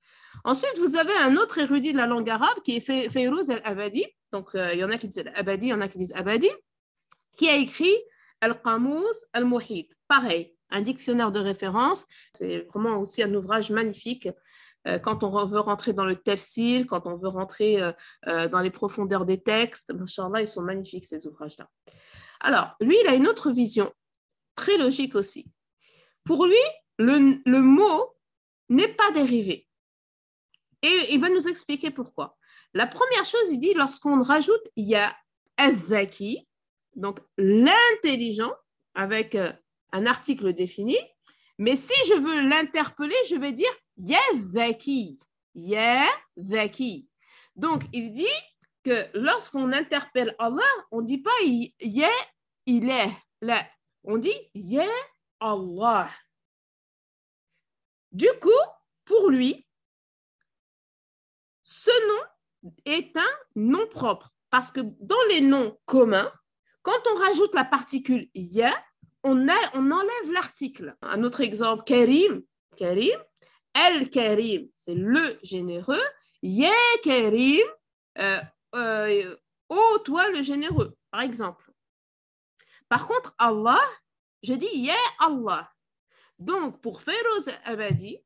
Ensuite, 0.43 0.77
vous 0.77 0.95
avez 0.95 1.15
un 1.21 1.37
autre 1.37 1.59
érudit 1.59 1.93
de 1.93 1.97
la 1.97 2.07
langue 2.07 2.29
arabe 2.29 2.59
qui 2.63 2.75
est 2.75 3.09
Fayrouz 3.09 3.49
al-Abadi. 3.49 4.05
Donc 4.31 4.55
euh, 4.55 4.73
il 4.73 4.79
y 4.79 4.83
en 4.83 4.91
a 4.91 4.97
qui 4.97 5.07
disent 5.07 5.25
al-Abadi, 5.25 5.67
il 5.67 5.69
y 5.69 5.73
en 5.73 5.81
a 5.81 5.87
qui 5.87 5.97
disent 5.97 6.13
Abadi, 6.15 6.49
qui 7.37 7.49
a 7.49 7.55
écrit 7.55 7.95
Al-Qamouz 8.41 9.25
al-Muhit. 9.31 9.89
Pareil, 10.07 10.55
un 10.73 10.81
dictionnaire 10.81 11.31
de 11.31 11.39
référence. 11.39 12.05
C'est 12.33 12.67
vraiment 12.73 12.97
aussi 12.97 13.23
un 13.23 13.33
ouvrage 13.33 13.71
magnifique 13.71 14.27
euh, 14.87 14.99
quand 14.99 15.23
on 15.23 15.45
veut 15.45 15.59
rentrer 15.59 15.93
dans 15.93 16.05
le 16.05 16.17
tafsir, 16.17 16.85
quand 16.87 17.05
on 17.05 17.15
veut 17.15 17.29
rentrer 17.29 17.81
euh, 17.81 18.47
dans 18.49 18.59
les 18.59 18.71
profondeurs 18.71 19.25
des 19.25 19.41
textes. 19.41 19.93
Machallah, 19.93 20.41
ils 20.41 20.47
sont 20.47 20.63
magnifiques 20.63 21.05
ces 21.05 21.25
ouvrages-là. 21.27 21.69
Alors, 22.41 22.75
lui, 22.81 22.97
il 23.01 23.07
a 23.07 23.15
une 23.15 23.27
autre 23.27 23.51
vision, 23.51 23.91
très 24.55 24.77
logique 24.77 25.15
aussi. 25.15 25.49
Pour 26.25 26.45
lui, 26.45 26.55
le, 26.97 27.59
mot 27.59 28.15
n'est 28.69 28.89
pas 28.89 29.11
dérivé. 29.11 29.67
Et 30.81 31.07
il 31.11 31.21
va 31.21 31.29
nous 31.29 31.47
expliquer 31.47 31.91
pourquoi. 31.91 32.37
La 32.73 32.87
première 32.87 33.25
chose, 33.25 33.51
il 33.51 33.59
dit, 33.59 33.73
lorsqu'on 33.73 34.21
rajoute, 34.21 34.61
il 34.75 34.89
y 34.89 34.95
a 34.95 35.15
donc 36.95 37.19
l'intelligent, 37.37 38.51
avec 38.95 39.35
euh, 39.35 39.51
un 39.93 40.05
article 40.05 40.51
défini. 40.53 40.97
Mais 41.57 41.75
si 41.77 41.93
je 42.07 42.15
veux 42.15 42.41
l'interpeller, 42.41 43.15
je 43.29 43.35
vais 43.35 43.53
dire 43.53 43.71
Ya 43.97 44.19
Zaki. 44.53 45.19
Ya 45.55 46.05
Zaki. 46.37 47.07
Donc, 47.55 47.83
il 47.93 48.11
dit 48.11 48.25
que 48.83 49.07
lorsqu'on 49.13 49.71
interpelle 49.71 50.35
Allah, 50.39 50.61
on 50.91 51.01
ne 51.01 51.07
dit 51.07 51.19
pas 51.19 51.31
Ya 51.79 52.09
il 52.65 52.89
est. 52.89 53.11
Là, 53.41 53.65
on 54.03 54.17
dit 54.17 54.35
Ya 54.53 54.87
Allah. 55.39 56.09
Du 58.11 58.27
coup, 58.41 58.49
pour 59.05 59.29
lui, 59.29 59.65
ce 61.61 61.91
nom 62.07 62.69
est 62.85 63.15
un 63.17 63.37
nom 63.55 63.87
propre 63.87 64.33
parce 64.49 64.71
que 64.71 64.81
dans 64.99 65.23
les 65.29 65.41
noms 65.41 65.77
communs, 65.85 66.31
quand 66.83 66.99
on 67.11 67.15
rajoute 67.15 67.55
la 67.55 67.65
particule 67.65 68.29
ya, 68.35 68.71
on, 69.23 69.47
enlève 69.47 70.31
l'article. 70.31 70.95
Un 71.01 71.23
autre 71.23 71.41
exemple, 71.41 71.83
Karim, 71.85 72.43
Karim, 72.77 73.17
El 73.73 74.09
Karim, 74.09 74.69
c'est 74.75 74.95
le 74.95 75.39
généreux, 75.43 76.03
Ya 76.41 76.71
Karim, 77.03 77.65
euh, 78.19 78.39
euh, 78.75 79.35
toi 80.03 80.29
le 80.29 80.43
généreux, 80.43 80.95
par 81.11 81.21
exemple. 81.21 81.71
Par 82.89 83.07
contre, 83.07 83.33
Allah, 83.37 83.81
je 84.43 84.53
dis 84.53 84.69
Ya 84.73 84.95
Allah. 85.19 85.71
Donc, 86.37 86.81
pour 86.81 87.01
Féroz 87.01 87.49
Abadi, 87.63 88.19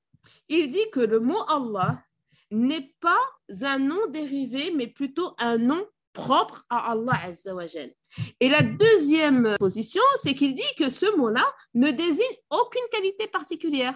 il 0.50 0.70
dit 0.70 0.90
que 0.92 1.00
le 1.00 1.20
mot 1.20 1.42
Allah 1.48 2.04
n'est 2.52 2.96
pas 3.00 3.20
un 3.62 3.80
nom 3.80 4.08
dérivé, 4.08 4.72
mais 4.72 4.88
plutôt 4.88 5.36
un 5.38 5.58
nom 5.58 5.86
propre 6.18 6.66
à 6.70 6.92
Allah 6.92 7.20
Azzawajal. 7.24 7.94
Et 8.40 8.50
la 8.50 8.64
deuxième 8.64 9.56
position, 9.60 10.02
c'est 10.16 10.34
qu'il 10.34 10.54
dit 10.56 10.74
que 10.78 10.90
ce 10.90 11.16
mot-là 11.16 11.46
ne 11.76 11.92
désigne 11.92 12.38
aucune 12.50 12.88
qualité 12.92 13.28
particulière. 13.28 13.96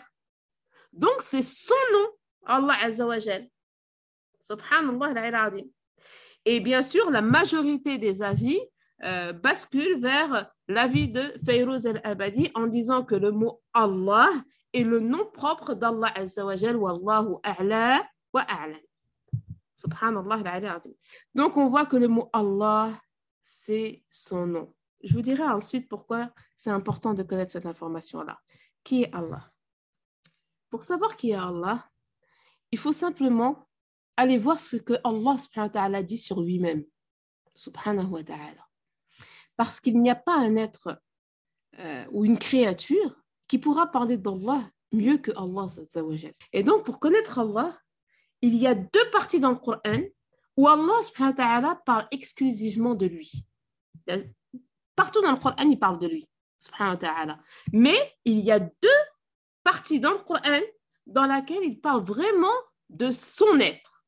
Donc, 0.93 1.15
c'est 1.19 1.43
son 1.43 1.83
nom, 1.93 2.07
Allah 2.45 2.77
Azzawajal. 2.83 3.47
Subhanallah 4.39 5.51
Et 6.45 6.59
bien 6.59 6.83
sûr, 6.83 7.09
la 7.09 7.21
majorité 7.21 7.97
des 7.97 8.21
avis 8.21 8.59
euh, 9.03 9.33
basculent 9.33 9.99
vers 9.99 10.51
l'avis 10.67 11.07
de 11.07 11.23
Fayrouz 11.43 11.87
al-Abadi 11.87 12.51
en 12.53 12.67
disant 12.67 13.03
que 13.03 13.15
le 13.15 13.31
mot 13.31 13.61
Allah 13.73 14.29
est 14.73 14.83
le 14.83 14.99
nom 14.99 15.25
propre 15.33 15.73
d'Allah 15.73 16.11
Azzawajal, 16.15 16.75
Wallahu 16.75 17.37
a'la 17.43 18.07
wa 18.33 18.41
a'lam. 18.41 18.79
Donc, 21.35 21.57
on 21.57 21.69
voit 21.69 21.85
que 21.85 21.97
le 21.97 22.07
mot 22.07 22.29
Allah, 22.33 22.99
c'est 23.43 24.03
son 24.09 24.47
nom. 24.47 24.73
Je 25.03 25.13
vous 25.13 25.21
dirai 25.21 25.43
ensuite 25.43 25.89
pourquoi 25.89 26.31
c'est 26.55 26.69
important 26.69 27.13
de 27.13 27.23
connaître 27.23 27.51
cette 27.51 27.65
information-là. 27.65 28.39
Qui 28.83 29.03
est 29.03 29.13
Allah? 29.13 29.51
Pour 30.69 30.83
savoir 30.83 31.15
qui 31.15 31.31
est 31.31 31.35
Allah, 31.35 31.89
il 32.71 32.77
faut 32.77 32.93
simplement 32.93 33.67
aller 34.15 34.37
voir 34.37 34.59
ce 34.59 34.77
que 34.77 34.93
Allah 35.03 35.37
subhanahu 35.37 35.93
wa 35.93 36.03
dit 36.03 36.17
sur 36.17 36.41
lui-même. 36.41 36.85
Subhanahu 37.55 38.07
wa 38.07 38.23
ta'ala. 38.23 38.67
Parce 39.57 39.79
qu'il 39.79 39.99
n'y 40.01 40.09
a 40.09 40.15
pas 40.15 40.35
un 40.35 40.55
être 40.55 41.01
euh, 41.79 42.05
ou 42.11 42.25
une 42.25 42.37
créature 42.37 43.21
qui 43.47 43.57
pourra 43.57 43.87
parler 43.91 44.17
d'Allah 44.17 44.69
mieux 44.91 45.17
que 45.17 45.31
Allah. 45.31 45.67
Et 46.53 46.63
donc, 46.63 46.85
pour 46.85 46.99
connaître 46.99 47.39
Allah, 47.39 47.77
il 48.41 48.55
y 48.55 48.67
a 48.67 48.75
deux 48.75 49.09
parties 49.11 49.39
dans 49.39 49.51
le 49.51 49.57
Coran 49.57 49.99
où 50.57 50.67
Allah 50.67 51.81
parle 51.85 52.07
exclusivement 52.11 52.95
de 52.95 53.05
lui. 53.05 53.45
Partout 54.95 55.21
dans 55.21 55.31
le 55.31 55.37
Coran, 55.37 55.55
il 55.63 55.79
parle 55.79 55.99
de 55.99 56.07
lui. 56.07 56.27
Mais 57.71 58.13
il 58.25 58.39
y 58.39 58.51
a 58.51 58.59
deux 58.59 59.01
parties 59.63 59.99
dans 59.99 60.11
le 60.11 60.19
Coran 60.19 60.59
dans 61.07 61.25
lesquelles 61.25 61.63
il 61.63 61.79
parle 61.79 62.03
vraiment 62.03 62.47
de 62.89 63.11
son 63.11 63.59
être. 63.59 64.05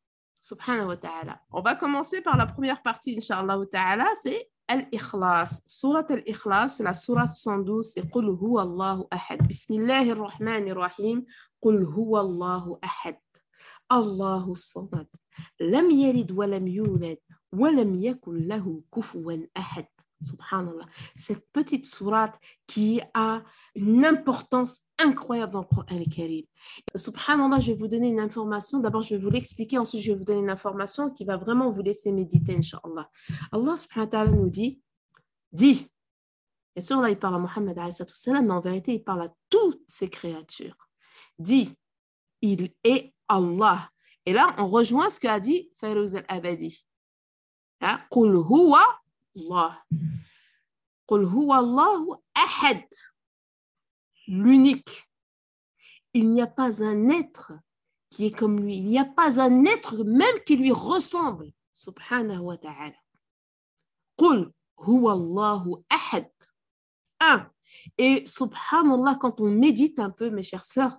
On 1.51 1.61
va 1.61 1.75
commencer 1.75 2.21
par 2.21 2.35
la 2.35 2.45
première 2.45 2.81
partie, 2.81 3.15
Inch'Allah 3.17 3.57
ta'ala, 3.71 4.07
c'est 4.15 4.51
Al-Ikhlas. 4.67 5.61
Surat 5.67 6.05
Al-Ikhlas, 6.09 6.69
c'est 6.69 6.83
la 6.83 6.93
surat 6.93 7.27
112, 7.27 7.93
c'est 7.93 8.09
Qul 8.11 8.25
Allahu 8.59 9.03
ahad. 9.09 9.41
Bismillahir 9.47 10.17
Rahmanir 10.19 10.77
Rahim. 10.77 11.23
Qul 11.61 11.87
Allahu. 11.87 12.77
Lam 15.59 15.91
yalid 15.91 16.31
wa 16.31 16.47
lam 16.47 16.67
yulad 16.67 17.17
wa 17.51 17.71
lam 17.71 17.95
yakun 17.95 18.47
lahu 18.47 18.83
kufuwan 18.91 19.47
ahad. 19.55 19.87
Subhanallah. 20.23 20.85
Cette 21.17 21.45
petite 21.51 21.85
sourate 21.85 22.33
qui 22.65 23.01
a 23.13 23.43
une 23.75 24.05
importance 24.05 24.79
incroyable 24.97 25.51
dans 25.51 25.61
le 25.61 25.65
Coran 25.65 25.85
al-Karim. 25.89 26.45
Subhanallah, 26.95 27.59
je 27.59 27.73
vais 27.73 27.77
vous 27.77 27.87
donner 27.87 28.07
une 28.07 28.19
information. 28.19 28.79
D'abord, 28.79 29.01
je 29.01 29.15
vais 29.15 29.21
vous 29.21 29.29
l'expliquer. 29.29 29.77
Ensuite, 29.77 30.01
je 30.01 30.11
vais 30.11 30.17
vous 30.17 30.23
donner 30.23 30.39
une 30.39 30.49
information 30.49 31.09
qui 31.09 31.25
va 31.25 31.35
vraiment 31.35 31.71
vous 31.71 31.81
laisser 31.81 32.11
méditer, 32.11 32.55
Inch'Allah. 32.55 33.09
Allah 33.51 33.75
subhanahu 33.75 34.05
wa 34.05 34.11
ta'ala 34.11 34.31
nous 34.31 34.49
dit, 34.49 34.81
dit, 35.51 35.87
bien 36.75 36.85
sûr, 36.85 37.01
là, 37.01 37.09
il 37.09 37.19
parle 37.19 37.35
à 37.35 37.39
Mohammed, 37.39 37.75
mais 37.75 38.51
en 38.51 38.59
vérité, 38.61 38.93
il 38.93 39.03
parle 39.03 39.23
à 39.23 39.33
toutes 39.49 39.81
ses 39.87 40.09
créatures. 40.09 40.87
Dit, 41.37 41.75
il 42.41 42.71
est 42.83 43.12
Allah. 43.27 43.89
Et 44.25 44.33
là, 44.33 44.55
on 44.57 44.67
rejoint 44.67 45.09
ce 45.09 45.19
qu'a 45.19 45.39
dit 45.39 45.71
al-Abadi. 45.81 46.87
Hein? 47.81 47.99
Qul 48.09 48.37
Allah. 49.35 49.83
Qul 51.07 51.23
huwa. 51.23 52.19
L'unique. 54.27 55.09
Il 56.13 56.29
n'y 56.29 56.41
a 56.41 56.47
pas 56.47 56.83
un 56.83 57.09
être 57.09 57.53
qui 58.09 58.25
est 58.27 58.31
comme 58.31 58.59
lui. 58.59 58.77
Il 58.77 58.85
n'y 58.85 58.99
a 58.99 59.05
pas 59.05 59.41
un 59.41 59.65
être 59.65 60.03
même 60.03 60.39
qui 60.45 60.55
lui 60.55 60.71
ressemble. 60.71 61.51
Subhanahu 61.73 62.39
wa 62.39 62.57
ta'ala. 62.57 62.95
Qul 64.17 64.51
huwa 64.77 65.13
Allahu 65.13 65.83
ahad. 65.89 66.29
Un. 67.19 67.49
Et 67.97 68.25
subhanallah, 68.25 69.17
quand 69.19 69.41
on 69.41 69.49
médite 69.49 69.99
un 69.99 70.09
peu, 70.09 70.29
mes 70.29 70.43
chères 70.43 70.65
sœurs, 70.65 70.97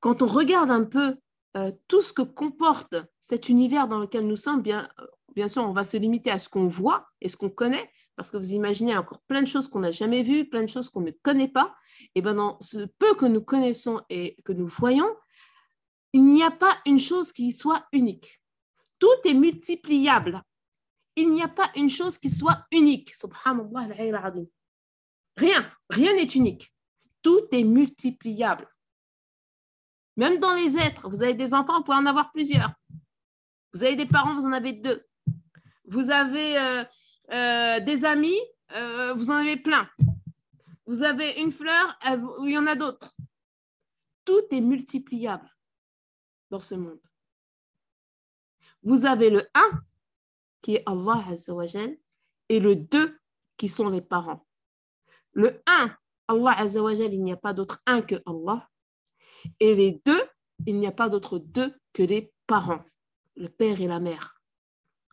quand 0.00 0.22
on 0.22 0.26
regarde 0.26 0.70
un 0.70 0.84
peu 0.84 1.18
euh, 1.56 1.72
tout 1.88 2.00
ce 2.00 2.12
que 2.12 2.22
comporte 2.22 2.94
cet 3.18 3.48
univers 3.48 3.88
dans 3.88 3.98
lequel 3.98 4.26
nous 4.26 4.36
sommes, 4.36 4.62
bien, 4.62 4.88
euh, 5.00 5.06
bien 5.34 5.48
sûr, 5.48 5.62
on 5.64 5.72
va 5.72 5.84
se 5.84 5.96
limiter 5.96 6.30
à 6.30 6.38
ce 6.38 6.48
qu'on 6.48 6.68
voit 6.68 7.08
et 7.20 7.28
ce 7.28 7.36
qu'on 7.36 7.50
connaît, 7.50 7.90
parce 8.14 8.30
que 8.30 8.36
vous 8.36 8.52
imaginez 8.52 8.96
encore 8.96 9.20
plein 9.22 9.42
de 9.42 9.48
choses 9.48 9.68
qu'on 9.68 9.80
n'a 9.80 9.90
jamais 9.90 10.22
vues, 10.22 10.48
plein 10.48 10.62
de 10.62 10.68
choses 10.68 10.88
qu'on 10.90 11.00
ne 11.00 11.10
connaît 11.10 11.48
pas. 11.48 11.74
Et 12.14 12.22
bien 12.22 12.34
dans 12.34 12.56
ce 12.60 12.86
peu 12.98 13.14
que 13.14 13.26
nous 13.26 13.42
connaissons 13.42 14.00
et 14.10 14.36
que 14.44 14.52
nous 14.52 14.68
voyons, 14.68 15.08
il 16.12 16.24
n'y 16.24 16.42
a 16.42 16.50
pas 16.50 16.76
une 16.86 16.98
chose 16.98 17.32
qui 17.32 17.52
soit 17.52 17.86
unique. 17.92 18.40
Tout 18.98 19.08
est 19.24 19.34
multipliable. 19.34 20.42
Il 21.16 21.30
n'y 21.30 21.42
a 21.42 21.48
pas 21.48 21.70
une 21.76 21.90
chose 21.90 22.18
qui 22.18 22.30
soit 22.30 22.66
unique. 22.70 23.14
Subhanallah, 23.14 23.88
rien, 25.36 25.72
rien 25.88 26.14
n'est 26.14 26.24
unique. 26.24 26.72
Tout 27.22 27.46
est 27.52 27.64
multipliable. 27.64 28.68
Même 30.20 30.38
dans 30.38 30.52
les 30.52 30.76
êtres, 30.76 31.08
vous 31.08 31.22
avez 31.22 31.32
des 31.32 31.54
enfants, 31.54 31.78
vous 31.78 31.82
pouvez 31.82 31.96
en 31.96 32.04
avoir 32.04 32.30
plusieurs. 32.30 32.74
Vous 33.72 33.82
avez 33.82 33.96
des 33.96 34.04
parents, 34.04 34.34
vous 34.34 34.44
en 34.44 34.52
avez 34.52 34.74
deux. 34.74 35.02
Vous 35.86 36.10
avez 36.10 36.58
euh, 36.58 36.84
euh, 37.32 37.80
des 37.80 38.04
amis, 38.04 38.38
euh, 38.76 39.14
vous 39.14 39.30
en 39.30 39.36
avez 39.36 39.56
plein. 39.56 39.88
Vous 40.84 41.02
avez 41.02 41.40
une 41.40 41.50
fleur, 41.50 41.98
il 42.42 42.50
y 42.50 42.58
en 42.58 42.66
a 42.66 42.74
d'autres. 42.74 43.16
Tout 44.26 44.42
est 44.50 44.60
multipliable 44.60 45.48
dans 46.50 46.60
ce 46.60 46.74
monde. 46.74 47.00
Vous 48.82 49.06
avez 49.06 49.30
le 49.30 49.48
1 49.54 49.60
qui 50.60 50.74
est 50.74 50.82
Allah 50.84 51.24
Azzawajal 51.28 51.96
et 52.50 52.60
le 52.60 52.76
2 52.76 53.18
qui 53.56 53.70
sont 53.70 53.88
les 53.88 54.02
parents. 54.02 54.46
Le 55.32 55.62
1, 55.66 55.96
Allah 56.28 56.58
Azzawajal, 56.58 57.14
il 57.14 57.22
n'y 57.24 57.32
a 57.32 57.38
pas 57.38 57.54
d'autre 57.54 57.80
1 57.86 58.02
que 58.02 58.16
Allah. 58.26 58.69
Et 59.58 59.74
les 59.74 60.00
deux, 60.04 60.22
il 60.66 60.78
n'y 60.78 60.86
a 60.86 60.92
pas 60.92 61.08
d'autre 61.08 61.38
deux 61.38 61.74
que 61.92 62.02
les 62.02 62.32
parents, 62.46 62.84
le 63.36 63.48
père 63.48 63.80
et 63.80 63.86
la 63.86 64.00
mère. 64.00 64.40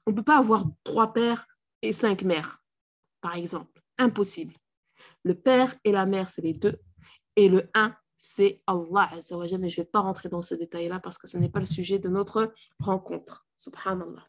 On 0.05 0.11
ne 0.11 0.15
peut 0.15 0.23
pas 0.23 0.37
avoir 0.37 0.65
trois 0.83 1.13
pères 1.13 1.45
et 1.81 1.93
cinq 1.93 2.23
mères, 2.23 2.61
par 3.21 3.35
exemple. 3.35 3.81
Impossible. 3.97 4.55
Le 5.23 5.35
père 5.35 5.75
et 5.83 5.91
la 5.91 6.05
mère, 6.05 6.29
c'est 6.29 6.41
les 6.41 6.53
deux. 6.53 6.79
Et 7.35 7.49
le 7.49 7.69
un, 7.73 7.95
c'est 8.17 8.61
Allah. 8.67 9.09
Mais 9.13 9.21
je 9.41 9.55
ne 9.55 9.67
vais 9.67 9.83
pas 9.85 9.99
rentrer 9.99 10.29
dans 10.29 10.41
ce 10.41 10.55
détail-là 10.55 10.99
parce 10.99 11.17
que 11.17 11.27
ce 11.27 11.37
n'est 11.37 11.49
pas 11.49 11.59
le 11.59 11.65
sujet 11.65 11.99
de 11.99 12.09
notre 12.09 12.53
rencontre. 12.79 13.45
Subhanallah. 13.57 14.23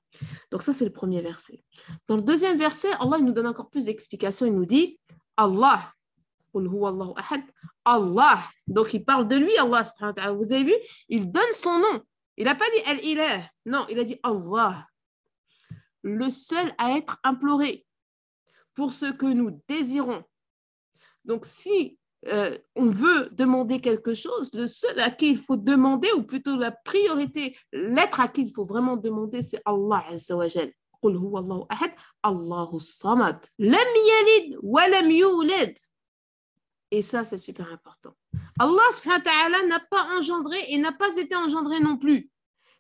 Donc 0.50 0.62
ça, 0.62 0.73
c'est 0.73 0.85
le 0.85 0.93
premier 0.93 1.21
verset. 1.21 1.62
Dans 2.07 2.17
le 2.17 2.23
deuxième 2.23 2.59
verset, 2.59 2.90
Allah 2.99 3.19
nous 3.19 3.33
donne 3.33 3.47
encore 3.47 3.69
plus 3.71 3.85
d'explications. 3.85 4.47
Il 4.47 4.55
nous 4.55 4.67
dit, 4.67 4.99
Allah, 5.37 5.93
Allah. 7.86 8.43
Donc 8.67 8.93
il 8.93 9.03
parle 9.03 9.27
de 9.27 9.36
lui, 9.36 9.55
Allah. 9.58 9.84
Vous 10.34 10.53
avez 10.53 10.63
vu 10.63 10.74
Il 11.10 11.32
donne 11.32 11.53
son 11.53 11.79
nom. 11.79 12.01
Il 12.38 12.46
n'a 12.46 12.55
pas 12.55 12.65
dit 12.74 12.91
El 12.91 13.05
Ilah. 13.05 13.50
Non, 13.65 13.86
il 13.89 14.00
a 14.00 14.03
dit 14.03 14.20
Allah. 14.24 14.88
Le 16.03 16.29
seul 16.29 16.74
à 16.77 16.98
être 16.98 17.20
imploré 17.24 17.86
pour 18.75 18.93
ce 18.93 19.05
que 19.05 19.25
nous 19.25 19.62
désirons. 19.67 20.24
Donc 21.25 21.46
si 21.46 21.98
euh, 22.27 22.58
on 22.75 22.89
veut 22.89 23.29
demander 23.32 23.79
quelque 23.79 24.13
chose, 24.13 24.53
le 24.53 24.67
seul 24.67 25.00
à 25.00 25.12
qui 25.12 25.32
il 25.32 25.38
faut 25.38 25.58
demander, 25.58 26.12
ou 26.13 26.24
plutôt 26.24 26.58
la 26.58 26.72
priorité, 26.72 27.58
l'être 27.72 28.20
à 28.20 28.27
qui 28.27 28.43
il 28.43 28.53
faut 28.53 28.65
vraiment 28.65 28.98
demander, 28.98 29.41
c'est 29.41 29.62
Allah 29.65 30.03
Azza 30.10 30.36
wa 30.36 30.48
Jal. 30.48 30.72
قل 31.03 31.17
هو 31.17 31.38
الله 31.38 31.67
أحد 31.72 31.96
الله 32.25 32.75
الصمد 32.75 33.46
لم 33.60 33.89
يلد 34.12 34.60
ولم 34.63 35.12
يولد 35.12 35.77
et 36.90 37.02
ça, 37.02 37.25
c'est 37.25 37.38
super 37.38 37.71
important. 37.71 38.14
Allah 38.59 38.83
subhanahu 38.92 39.18
wa 39.18 39.33
ta'ala 39.33 39.66
n'a 39.66 39.80
pas 39.80 40.04
engendré 40.16 40.59
et 40.68 40.78
n'a 40.78 40.92
pas 40.92 41.16
été 41.16 41.37
engendré 41.37 41.80
non 41.80 41.99
plus. 41.99 42.30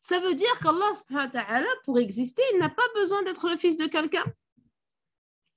Ça 0.00 0.18
veut 0.20 0.34
dire 0.34 0.58
qu'Allah 0.60 0.94
subhanahu 0.94 1.26
wa 1.26 1.42
ta'ala, 1.42 1.68
pour 1.84 1.98
exister, 1.98 2.42
il 2.54 2.58
n'a 2.58 2.70
pas 2.70 2.86
besoin 2.94 3.22
d'être 3.22 3.48
le 3.48 3.56
fils 3.56 3.76
de 3.76 3.86
quelqu'un. 3.86 4.24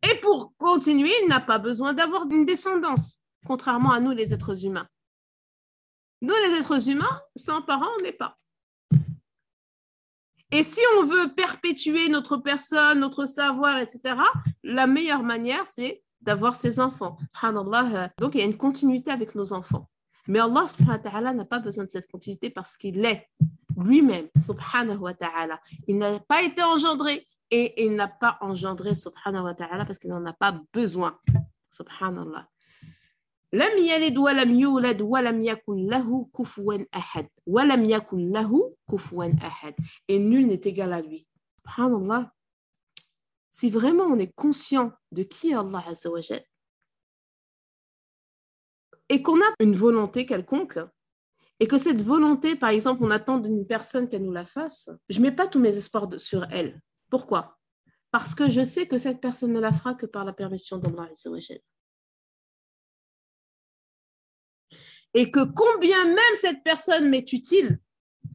Et 0.10 0.16
pour 0.16 0.54
continuer, 0.58 1.12
il 1.24 1.30
n'a 1.30 1.40
pas 1.40 1.60
besoin 1.60 1.94
d'avoir 1.94 2.26
une 2.30 2.46
descendance, 2.46 3.18
contrairement 3.46 3.92
à 3.92 4.00
nous, 4.00 4.12
les 4.12 4.34
êtres 4.34 4.66
humains. 4.66 4.88
Nous, 6.22 6.34
les 6.48 6.60
êtres 6.60 6.90
humains, 6.90 7.22
sans 7.36 7.62
parents, 7.62 7.90
on 8.00 8.04
n'est 8.04 8.12
pas. 8.12 8.38
Et 10.52 10.64
si 10.64 10.82
on 10.98 11.06
veut 11.06 11.34
perpétuer 11.34 12.10
notre 12.10 12.36
personne, 12.38 13.00
notre 13.00 13.26
savoir, 13.26 13.78
etc., 13.78 14.16
la 14.64 14.86
meilleure 14.86 15.24
manière, 15.24 15.66
c'est 15.68 16.04
d'avoir 16.21 16.57
ses 16.57 16.81
enfants. 16.81 17.19
Donc, 18.19 18.35
il 18.35 18.39
y 18.39 18.43
a 18.43 18.47
une 18.47 18.57
continuité 18.57 19.11
avec 19.11 19.35
nos 19.35 19.53
enfants. 19.53 19.89
Mais 20.29 20.41
Allah 20.41 21.33
n'a 21.33 21.45
pas 21.45 21.61
besoin 21.61 21.85
de 21.85 21.91
cette 21.91 22.11
continuité 22.11 22.51
parce 22.51 22.77
qu'il 22.77 23.05
est 23.05 23.29
lui-même, 23.77 24.29
subhanahu 24.39 24.99
wa 24.99 25.15
ta'ala. 25.15 25.61
Il 25.87 25.99
n'a 25.99 26.19
pas 26.21 26.43
été 26.43 26.63
engendré 26.63 27.27
et 27.51 27.85
il 27.85 27.95
n'a 27.95 28.09
pas 28.09 28.39
engendré, 28.41 28.95
subhanahu 28.95 29.45
wa 29.45 29.55
ta'ala, 29.55 29.85
parce 29.85 29.99
qu'il 29.99 30.11
n'en 30.11 30.25
a 30.27 30.33
pas 30.33 30.61
besoin. 30.73 31.19
Subhanallah. 31.71 32.49
لم 33.53 33.79
يلد 33.79 34.19
ولم 34.19 34.55
يولد 34.55 35.03
ولم 35.03 35.43
يكن 35.43 35.87
له 35.87 36.29
كفوا 36.39 36.79
أحد 36.97 37.29
ولم 37.47 37.85
يكن 37.85 38.33
له 38.33 38.75
كفوا 38.91 39.31
أحد 39.43 39.75
et 40.09 40.19
nul 40.19 40.47
n'est 40.47 40.61
égal 40.65 40.93
à 40.93 41.01
lui 41.01 41.27
subhanallah 41.59 42.33
si 43.62 43.70
vraiment 43.70 44.06
on 44.06 44.18
est 44.18 44.34
conscient 44.36 44.92
de 45.12 45.22
qui 45.22 45.52
est 45.52 45.54
Allah 45.54 45.84
Azzawajal 45.86 46.44
et 49.08 49.22
qu'on 49.22 49.40
a 49.40 49.54
une 49.60 49.76
volonté 49.76 50.26
quelconque 50.26 50.80
et 51.60 51.68
que 51.68 51.78
cette 51.78 52.02
volonté, 52.02 52.56
par 52.56 52.72
exemple, 52.72 53.04
on 53.04 53.12
attend 53.12 53.38
d'une 53.38 53.68
personne 53.68 54.10
qu'elle 54.10 54.24
nous 54.24 54.34
la 54.34 54.46
fasse, 54.46 54.90
je 55.10 55.20
mets 55.20 55.32
pas 55.32 55.48
tous 55.48 55.60
mes 55.60 55.78
espoirs 55.78 56.10
sur 56.20 56.44
elle. 56.50 56.82
Pourquoi? 57.12 57.60
Parce 58.10 58.34
que 58.34 58.50
je 58.50 58.64
sais 58.64 58.88
que 58.88 58.98
cette 58.98 59.22
personne 59.22 59.54
ne 59.54 59.60
la 59.60 59.74
fera 59.74 59.94
que 59.94 60.08
par 60.08 60.26
la 60.26 60.34
permission 60.34 60.80
d'Allah 60.80 61.10
Azzawajal. 61.12 61.60
Et 65.14 65.30
que 65.30 65.44
combien 65.54 66.04
même 66.06 66.36
cette 66.36 66.64
personne 66.64 67.10
m'est 67.10 67.32
utile, 67.32 67.80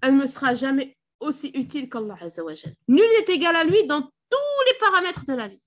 elle 0.02 0.14
ne 0.14 0.21
me 0.21 0.26
sera 0.26 0.54
jamais 0.54 0.97
aussi 1.18 1.49
utile 1.49 1.88
qu'Allah 1.88 2.16
Azzawajal. 2.21 2.76
Nul 2.87 3.00
n'est 3.18 3.35
égal 3.35 3.56
à 3.56 3.64
lui 3.64 3.88
dans 3.88 4.09
tous 4.30 4.64
les 4.66 4.78
paramètres 4.78 5.25
de 5.25 5.35
la 5.35 5.49
vie. 5.49 5.62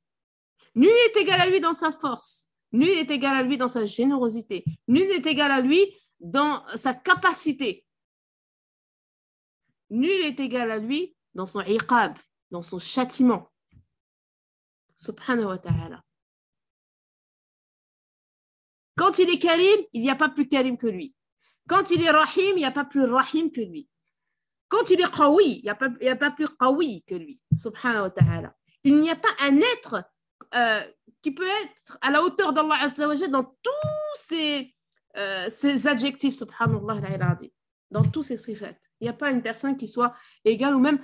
Nul 0.76 0.90
n'est 0.90 1.22
égal 1.22 1.42
à 1.42 1.50
lui 1.50 1.60
dans 1.60 1.74
sa 1.74 1.92
force. 1.92 2.48
Nul 2.72 2.88
n'est 2.88 3.14
égal 3.14 3.36
à 3.36 3.44
lui 3.44 3.58
dans 3.58 3.68
sa 3.68 3.86
générosité. 3.86 4.64
Nul 4.88 5.08
n'est 5.08 5.30
égal 5.32 5.52
à 5.52 5.62
lui 5.62 5.96
dans 6.20 6.66
sa 6.76 6.94
capacité. 6.94 7.86
Nul 9.90 10.22
n'est 10.22 10.44
égal 10.44 10.72
à 10.72 10.78
lui 10.78 11.16
dans 11.34 11.46
son 11.46 11.62
iqab, 11.62 12.18
dans 12.52 12.62
son 12.62 12.80
châtiment. 12.80 13.52
Subhanahu 14.96 15.46
wa 15.46 15.58
ta'ala. 15.58 16.04
Quand 18.96 19.18
il 19.18 19.30
est 19.30 19.40
karim, 19.40 19.80
il 19.94 20.02
n'y 20.02 20.10
a 20.10 20.16
pas 20.16 20.30
plus 20.30 20.48
karim 20.48 20.78
que 20.78 20.88
lui. 20.88 21.16
Quand 21.68 21.90
il 21.92 22.02
est 22.02 22.10
rahim, 22.10 22.54
il 22.56 22.58
n'y 22.58 22.66
a 22.66 22.72
pas 22.72 22.84
plus 22.84 23.06
rahim 23.06 23.50
que 23.50 23.62
lui. 23.62 23.88
Quand 24.70 24.90
il 24.92 25.02
est 25.02 25.12
qawi, 25.12 25.58
il 25.58 25.64
n'y 25.64 25.70
a, 26.10 26.16
pas, 26.16 26.32
plus 26.32 26.48
qawi 26.48 27.04
que 27.04 27.16
lui, 27.16 27.42
subhanahu 27.58 28.04
wa 28.04 28.10
ta'ala. 28.12 28.56
Il 28.84 29.02
n'y 29.02 29.10
a 29.10 29.16
pas 29.16 29.30
un 29.42 29.58
être 29.58 30.04
euh, 30.56 30.82
qui 31.22 31.32
peut 31.32 31.48
être 31.64 31.98
à 32.02 32.12
la 32.12 32.24
hauteur 32.24 32.54
d'Allah 32.54 32.78
Azza 32.82 33.08
wa 33.08 33.16
dans 33.28 33.44
tous 33.44 34.16
ces, 34.16 34.74
euh, 35.18 35.50
ces 35.50 35.88
adjectifs, 35.88 36.36
subhanallah, 36.36 37.38
dans 37.90 38.04
tous 38.04 38.24
ces 38.24 38.38
sifat. 38.38 38.76
Il 39.02 39.06
n'y 39.06 39.10
a 39.10 39.14
pas 39.14 39.32
une 39.32 39.42
personne 39.42 39.76
qui 39.76 39.88
soit 39.88 40.14
égale 40.46 40.76
ou 40.76 40.80
même 40.80 41.00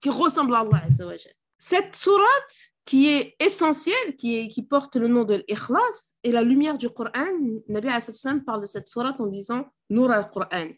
qui 0.00 0.10
ressemble 0.10 0.54
à 0.54 0.60
Allah 0.60 0.84
Azza 0.86 1.06
wa 1.06 1.14
Cette 1.58 1.96
sourate 1.96 2.72
qui 2.84 3.08
est 3.08 3.36
essentielle, 3.38 4.16
qui, 4.16 4.62
porte 4.62 4.96
le 4.96 5.08
nom 5.08 5.24
de 5.24 5.44
l'ikhlas, 5.46 6.14
et 6.22 6.32
la 6.32 6.40
lumière 6.40 6.78
du 6.78 6.88
Coran, 6.88 7.26
Nabi 7.68 7.88
Asaf 7.88 8.16
parle 8.46 8.62
de 8.62 8.66
cette 8.66 8.88
sourate 8.88 9.20
en 9.20 9.26
disant 9.26 9.66
Nour 9.90 10.10
al-Qur'an. 10.10 10.70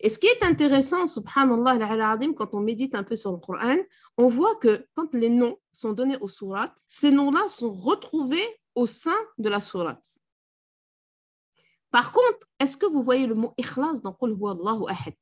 Et 0.00 0.10
ce 0.10 0.18
qui 0.18 0.26
est 0.26 0.42
intéressant, 0.44 1.06
subhanallah, 1.06 2.16
quand 2.36 2.54
on 2.54 2.60
médite 2.60 2.94
un 2.94 3.02
peu 3.02 3.16
sur 3.16 3.32
le 3.32 3.38
Coran, 3.38 3.76
on 4.16 4.28
voit 4.28 4.54
que 4.56 4.86
quand 4.94 5.12
les 5.14 5.28
noms 5.28 5.58
sont 5.72 5.92
donnés 5.92 6.18
aux 6.20 6.28
sourates, 6.28 6.84
ces 6.88 7.10
noms-là 7.10 7.48
sont 7.48 7.72
retrouvés 7.72 8.46
au 8.74 8.86
sein 8.86 9.18
de 9.38 9.48
la 9.48 9.60
sourate. 9.60 10.18
Par 11.90 12.12
contre, 12.12 12.46
est-ce 12.60 12.76
que 12.76 12.86
vous 12.86 13.02
voyez 13.02 13.26
le 13.26 13.34
mot 13.34 13.54
ikhlas 13.56 14.00
dans 14.02 14.12
Qul 14.12 14.32
Allahu 14.32 14.84
ahad 14.88 15.14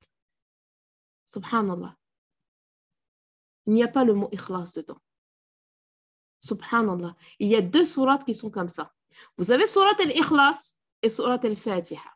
Subhanallah. 1.26 1.96
Il 3.66 3.72
n'y 3.72 3.82
a 3.82 3.88
pas 3.88 4.04
le 4.04 4.14
mot 4.14 4.28
ikhlas 4.30 4.72
dedans. 4.74 4.98
Subhanallah. 6.40 7.16
Il 7.38 7.48
y 7.48 7.56
a 7.56 7.62
deux 7.62 7.84
sourates 7.84 8.24
qui 8.24 8.34
sont 8.34 8.50
comme 8.50 8.68
ça. 8.68 8.92
Vous 9.36 9.50
avez 9.50 9.66
surat 9.66 9.94
al-ikhlas 9.98 10.76
et 11.02 11.10
surat 11.10 11.40
al-fatiha. 11.42 12.15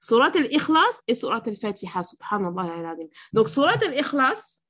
Surat 0.00 0.30
al-Ikhlas 0.34 1.02
et 1.06 1.14
Surat 1.14 1.42
al-Fatiha, 1.44 2.02
subhanallah. 2.02 2.96
Donc, 3.32 3.48
Surat 3.48 3.78
al-Ikhlas 3.84 4.62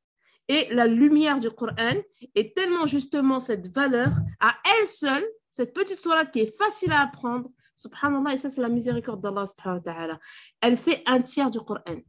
et 0.48 0.68
la 0.72 0.86
lumière 0.86 1.38
du 1.38 1.50
Coran 1.50 1.96
est 2.34 2.56
tellement 2.56 2.86
justement 2.86 3.38
cette 3.38 3.68
valeur 3.74 4.10
à 4.40 4.54
elle 4.64 4.86
seule, 4.86 5.26
cette 5.50 5.74
petite 5.74 6.00
surat 6.00 6.24
qui 6.24 6.40
est 6.40 6.56
facile 6.56 6.92
à 6.92 7.02
apprendre, 7.02 7.50
subhanallah, 7.76 8.32
et 8.32 8.38
ça 8.38 8.48
c'est 8.48 8.62
la 8.62 8.70
miséricorde 8.70 9.20
d'Allah 9.20 9.44
subhanahu 9.44 9.78
wa 9.84 9.92
ta'ala. 9.92 10.20
Elle 10.60 10.78
fait 10.78 11.02
un 11.06 11.20
tiers 11.20 11.50
du 11.50 11.60
Coran. 11.60 12.00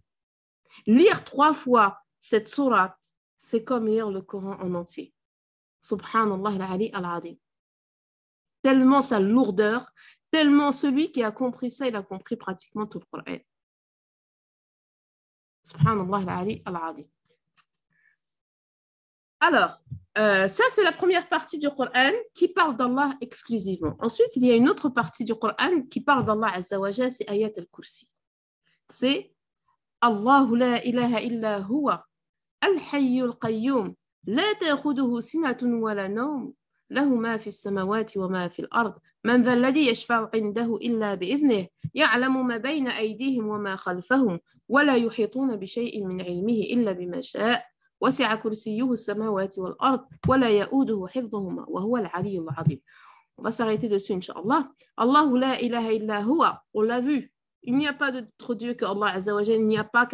Lire 0.87 1.23
trois 1.25 1.51
fois 1.51 1.99
cette 2.19 2.47
surat, 2.47 2.97
c'est 3.37 3.63
comme 3.63 3.87
lire 3.87 4.09
le 4.09 4.21
Coran 4.21 4.57
en 4.61 4.73
entier. 4.73 5.13
Subhanallah 5.81 6.63
al-Ali 6.63 6.89
al-Adim. 6.93 7.35
Tellement 8.61 9.01
sa 9.01 9.19
lourdeur, 9.19 9.91
Tellement 10.31 10.71
celui 10.71 11.11
qui 11.11 11.23
a 11.23 11.31
compris 11.31 11.71
ça, 11.71 11.87
il 11.87 11.95
a 11.95 12.03
compris 12.03 12.35
pratiquement 12.35 12.85
tout 12.85 12.99
le 12.99 13.05
Coran. 13.05 13.39
Subhanallah 15.63 16.61
al 16.65 17.05
Alors, 19.39 19.81
euh, 20.17 20.47
ça 20.47 20.63
c'est 20.69 20.83
la 20.83 20.91
première 20.91 21.27
partie 21.29 21.57
du 21.57 21.69
Coran 21.69 22.11
qui 22.33 22.47
parle 22.47 22.75
d'Allah 22.77 23.15
exclusivement. 23.21 23.95
Ensuite, 23.99 24.35
il 24.35 24.45
y 24.45 24.51
a 24.51 24.55
une 24.55 24.69
autre 24.69 24.89
partie 24.89 25.25
du 25.25 25.35
Coran 25.35 25.81
qui 25.89 26.01
parle 26.01 26.25
d'Allah 26.25 26.51
Azzawajal, 26.53 27.11
c'est 27.11 27.29
Ayat 27.29 27.51
al-Kursi. 27.57 28.09
C'est 28.89 29.33
Allahu 30.01 30.57
la 30.57 30.85
ilaha 30.85 31.21
illa 31.21 31.59
huwa 31.59 32.05
al-hayyu 32.61 33.23
al-qayyum 33.23 33.95
la 34.25 34.55
ta'khuduhu 34.59 35.21
sinatun 35.21 35.73
wa 35.81 35.93
la 35.93 36.07
nawm 36.07 36.53
له 36.91 37.15
ما 37.15 37.37
في 37.37 37.47
السماوات 37.47 38.17
وما 38.17 38.47
في 38.47 38.59
الأرض. 38.59 38.93
من 39.23 39.43
ذا 39.43 39.53
الذي 39.53 39.87
يشفع 39.87 40.29
عنده 40.33 40.75
إلا 40.75 41.15
بإذنه 41.15 41.67
يعلم 41.95 42.47
ما 42.47 42.57
بين 42.57 42.87
أيديهم 42.87 43.47
وما 43.47 43.75
خلفهم 43.75 44.39
ولا 44.69 44.95
يحيطون 44.95 45.55
بشيء 45.55 46.05
من 46.05 46.21
علمه 46.21 46.59
إلا 46.59 46.91
بما 46.91 47.21
شاء. 47.21 47.65
وسع 48.01 48.35
كرسيه 48.35 48.91
السماوات 48.91 49.59
والأرض 49.59 50.05
ولا 50.27 50.49
يؤوده 50.49 51.07
حفظهما 51.07 51.65
وهو 51.67 51.97
العلي 51.97 52.39
العظيم. 52.39 52.79
بس 53.39 53.61
دوسو 53.61 54.13
إن 54.13 54.21
شاء 54.21 54.39
الله 54.39 54.69
الله 54.99 55.37
لا 55.37 55.59
إله 55.59 55.97
إلا 55.97 56.19
هو 56.19 56.57
on 56.73 56.81
l'a 56.81 56.99
vu. 56.99 57.31
Il 57.63 57.75
n'y 57.75 57.87
a 57.87 57.93
pas 57.93 58.11
d'autre 58.11 58.55
Dieu 58.55 58.73
que 58.73 58.85
Allah 58.85 59.11
عز 59.11 59.29
وجل 59.29 59.55
il 59.55 59.65
n'y 59.65 59.77
a 59.77 59.83
pas 59.83 60.07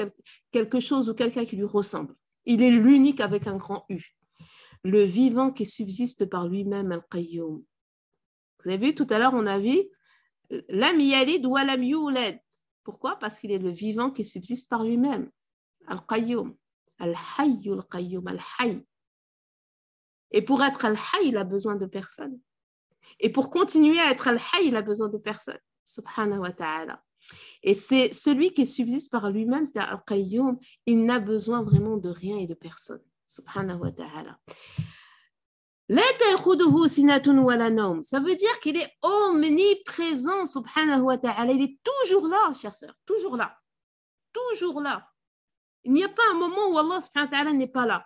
quelque 0.52 0.80
chose 0.80 1.10
ou 1.10 1.14
quelqu'un 1.14 1.46
qui 1.46 1.56
lui 1.56 1.66
ressemble. 1.66 2.16
Il 2.46 2.62
est 2.62 2.72
l'unique 2.72 3.22
avec 3.22 3.48
un 3.48 3.58
grand 3.58 3.86
U. 3.90 4.15
Le 4.86 5.04
vivant 5.04 5.52
qui 5.52 5.66
subsiste 5.66 6.28
par 6.28 6.48
lui-même, 6.48 6.92
Al-Qayyum. 6.92 7.64
Vous 8.64 8.72
avez 8.72 8.88
vu, 8.88 8.94
tout 8.94 9.08
à 9.10 9.18
l'heure, 9.18 9.34
on 9.34 9.48
a 9.48 9.58
vu 9.58 9.80
Lam 10.70 11.00
yalid 11.00 11.44
wa 11.46 11.64
lam. 11.64 11.82
Pourquoi? 12.84 13.18
Parce 13.18 13.40
qu'il 13.40 13.52
est 13.52 13.58
le 13.58 13.72
vivant 13.72 14.12
qui 14.12 14.24
subsiste 14.24 14.70
par 14.70 14.84
lui-même. 14.84 15.32
Al-Qayyum. 15.88 16.56
Al-Hayy, 17.00 17.72
Al-Qayyum, 17.72 18.28
Al-Hayy. 18.28 18.86
Et 20.30 20.44
pour 20.44 20.64
être 20.64 20.86
Al-Hayy, 20.86 21.30
il 21.30 21.38
a 21.38 21.44
besoin 21.44 21.76
de 21.76 21.88
personne. 21.88 22.40
Et 23.20 23.32
pour 23.32 23.50
continuer 23.50 24.00
à 24.00 24.12
être 24.12 24.28
Al-Hayy, 24.28 24.68
il 24.68 24.76
a 24.76 24.84
besoin 24.84 25.10
de 25.10 25.18
personne. 25.18 25.60
Subhanahu 25.84 26.42
wa 26.42 26.52
ta'ala. 26.52 27.04
Et 27.64 27.74
c'est 27.74 28.14
celui 28.14 28.54
qui 28.54 28.68
subsiste 28.68 29.12
par 29.12 29.32
lui-même, 29.32 29.66
c'est-à-dire 29.66 29.94
Al-Qayyum, 29.94 30.60
il 30.86 31.06
n'a 31.06 31.18
besoin 31.20 31.64
vraiment 31.64 31.98
de 31.98 32.10
rien 32.10 32.38
et 32.38 32.46
de 32.46 32.54
personne. 32.54 33.02
Subhanahu 33.28 33.80
wa 33.80 33.92
ta'ala. 33.92 34.40
Ça 35.88 35.94
veut 38.20 38.36
dire 38.36 38.60
qu'il 38.60 38.78
est 38.78 38.92
omniprésent, 39.04 40.46
subhanahu 40.46 41.02
wa 41.02 41.18
ta'ala. 41.18 41.52
Il 41.52 41.62
est 41.62 41.80
toujours 41.84 42.28
là, 42.28 42.52
chers 42.54 42.74
sœurs, 42.74 42.96
toujours 43.06 43.38
là. 43.38 43.56
Toujours 44.34 44.82
là. 44.82 45.08
Il 45.84 45.92
n'y 45.92 46.04
a 46.04 46.10
pas 46.10 46.24
un 46.32 46.34
moment 46.34 46.70
où 46.70 46.80
Allah 46.80 47.02
subhanahu 47.02 47.32
wa 47.32 47.38
ta'ala 47.38 47.54
n'est 47.54 47.68
pas 47.68 47.86
là. 47.86 48.04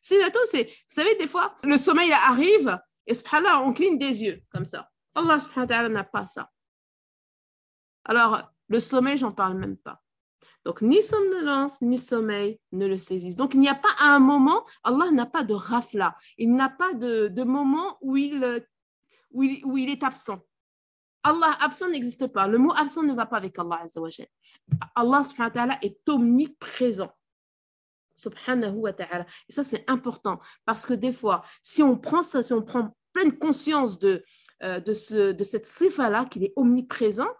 Sinatun, 0.00 0.40
c'est, 0.48 0.64
vous 0.64 0.70
savez, 0.88 1.16
des 1.16 1.26
fois, 1.26 1.58
le 1.64 1.76
sommeil 1.76 2.12
arrive 2.12 2.78
et 3.04 3.14
subhanallah, 3.14 3.62
on 3.62 3.72
cligne 3.72 3.98
des 3.98 4.22
yeux 4.22 4.40
comme 4.50 4.64
ça. 4.64 4.88
Allah 5.16 5.40
subhanahu 5.40 5.64
wa 5.64 5.66
ta'ala 5.66 5.88
n'a 5.88 6.04
pas 6.04 6.26
ça. 6.26 6.48
Alors, 8.04 8.52
le 8.68 8.78
sommeil, 8.78 9.18
j'en 9.18 9.32
parle 9.32 9.58
même 9.58 9.76
pas. 9.76 10.00
Donc, 10.68 10.82
ni 10.82 11.02
somnolence, 11.02 11.80
ni 11.80 11.96
sommeil 11.96 12.60
ne 12.72 12.86
le 12.86 12.98
saisissent. 12.98 13.36
Donc, 13.36 13.54
il 13.54 13.60
n'y 13.60 13.70
a 13.70 13.74
pas 13.74 13.88
un 14.00 14.18
moment, 14.18 14.66
Allah 14.84 15.10
n'a 15.10 15.24
pas 15.24 15.42
de 15.42 15.54
rafla. 15.54 16.14
Il 16.36 16.52
n'a 16.52 16.68
pas 16.68 16.92
de, 16.92 17.42
moment 17.42 17.96
où 18.02 18.18
il, 18.18 18.62
où, 19.30 19.44
il, 19.44 19.88
est 19.88 20.02
absent. 20.02 20.44
Allah 21.22 21.56
absent 21.62 21.88
n'existe 21.88 22.26
pas. 22.26 22.46
Le 22.46 22.58
mot 22.58 22.74
absent 22.76 23.02
ne 23.02 23.14
va 23.14 23.24
pas 23.24 23.38
avec 23.38 23.58
Allah 23.58 23.80
Allah 24.94 25.24
subhanahu 25.24 25.48
wa 25.48 25.50
ta'ala 25.50 25.78
est 25.80 26.06
omniprésent. 26.06 27.12
Subhanahu 28.14 28.74
wa 28.74 28.92
ta'ala. 28.92 29.24
Et 29.48 29.52
ça, 29.54 29.62
c'est 29.62 29.88
important 29.88 30.38
parce 30.66 30.84
que 30.84 30.92
des 30.92 31.14
fois, 31.14 31.44
si 31.62 31.82
on 31.82 31.96
prend 31.96 32.22
ça, 32.22 32.42
si 32.42 32.52
on 32.52 32.60
prend 32.60 32.94
pleine 33.14 33.38
conscience 33.38 33.98
de, 33.98 34.22
euh, 34.62 34.80
de, 34.80 34.92
ce, 34.92 35.32
de 35.32 35.44
cette 35.44 35.64
sifa-là, 35.64 36.26
qu'il 36.26 36.44
est 36.44 36.52
omniprésent, 36.56 37.30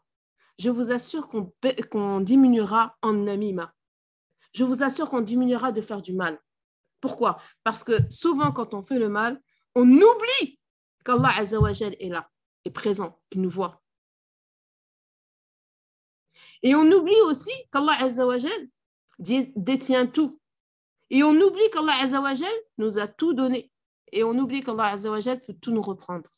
je 0.59 0.71
vous 0.71 0.91
assure 0.91 1.29
qu'on 1.29 2.21
diminuera 2.21 2.97
en 3.03 3.13
namima. 3.13 3.73
Je 4.55 4.65
vous 4.65 4.83
assure 4.83 5.09
qu'on 5.09 5.21
diminuera 5.21 5.73
de 5.73 5.81
faire 5.81 6.03
du 6.03 6.13
mal. 6.13 6.41
Pourquoi? 7.01 7.41
Parce 7.63 7.85
que 7.85 7.93
souvent, 8.11 8.51
quand 8.51 8.75
on 8.75 8.83
fait 8.83 8.99
le 8.99 9.09
mal, 9.09 9.41
on 9.75 9.89
oublie 9.89 10.59
qu'Allah 11.05 11.43
est 11.43 12.09
là, 12.09 12.29
est 12.65 12.71
présent, 12.71 13.21
qu'il 13.31 13.41
nous 13.43 13.51
voit. 13.51 13.81
Et 16.63 16.75
on 16.75 16.91
oublie 16.91 17.21
aussi 17.27 17.53
qu'Allah 17.73 17.97
détient 19.19 20.07
tout. 20.07 20.41
Et 21.11 21.23
on 21.23 21.41
oublie 21.41 21.71
qu'Allah 21.71 22.43
nous 22.79 22.99
a 22.99 23.07
tout 23.07 23.33
donné. 23.33 23.71
Et 24.11 24.25
on 24.25 24.37
oublie 24.39 24.63
qu'Allah 24.63 24.97
peut 25.47 25.55
tout 25.55 25.71
nous 25.71 25.83
reprendre. 25.83 26.31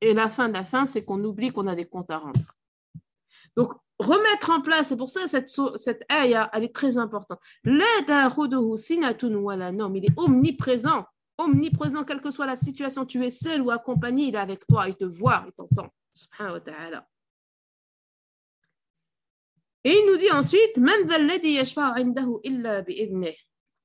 Et 0.00 0.14
la 0.14 0.28
fin 0.28 0.48
de 0.48 0.54
la 0.54 0.64
fin, 0.64 0.86
c'est 0.86 1.04
qu'on 1.04 1.22
oublie 1.24 1.52
qu'on 1.52 1.66
a 1.66 1.74
des 1.74 1.86
comptes 1.86 2.10
à 2.10 2.18
rendre. 2.18 2.54
Donc, 3.56 3.72
remettre 3.98 4.50
en 4.50 4.60
place, 4.60 4.88
c'est 4.88 4.96
pour 4.96 5.08
ça 5.08 5.26
cette, 5.26 5.48
cette 5.76 6.04
ayah, 6.10 6.50
elle 6.52 6.64
est 6.64 6.74
très 6.74 6.98
importante. 6.98 7.40
Il 7.64 7.80
est 10.04 10.18
omniprésent, 10.18 11.06
omniprésent, 11.38 12.04
quelle 12.04 12.20
que 12.20 12.30
soit 12.30 12.46
la 12.46 12.56
situation, 12.56 13.06
tu 13.06 13.24
es 13.24 13.30
seul 13.30 13.62
ou 13.62 13.70
accompagné, 13.70 14.24
il 14.24 14.34
est 14.34 14.38
avec 14.38 14.66
toi, 14.66 14.88
il 14.88 14.96
te 14.96 15.04
voit, 15.04 15.44
il 15.46 15.52
t'entend. 15.52 15.88
Et 19.84 19.92
il 19.92 20.06
nous 20.10 20.16
dit 20.16 20.30
ensuite, 20.30 20.78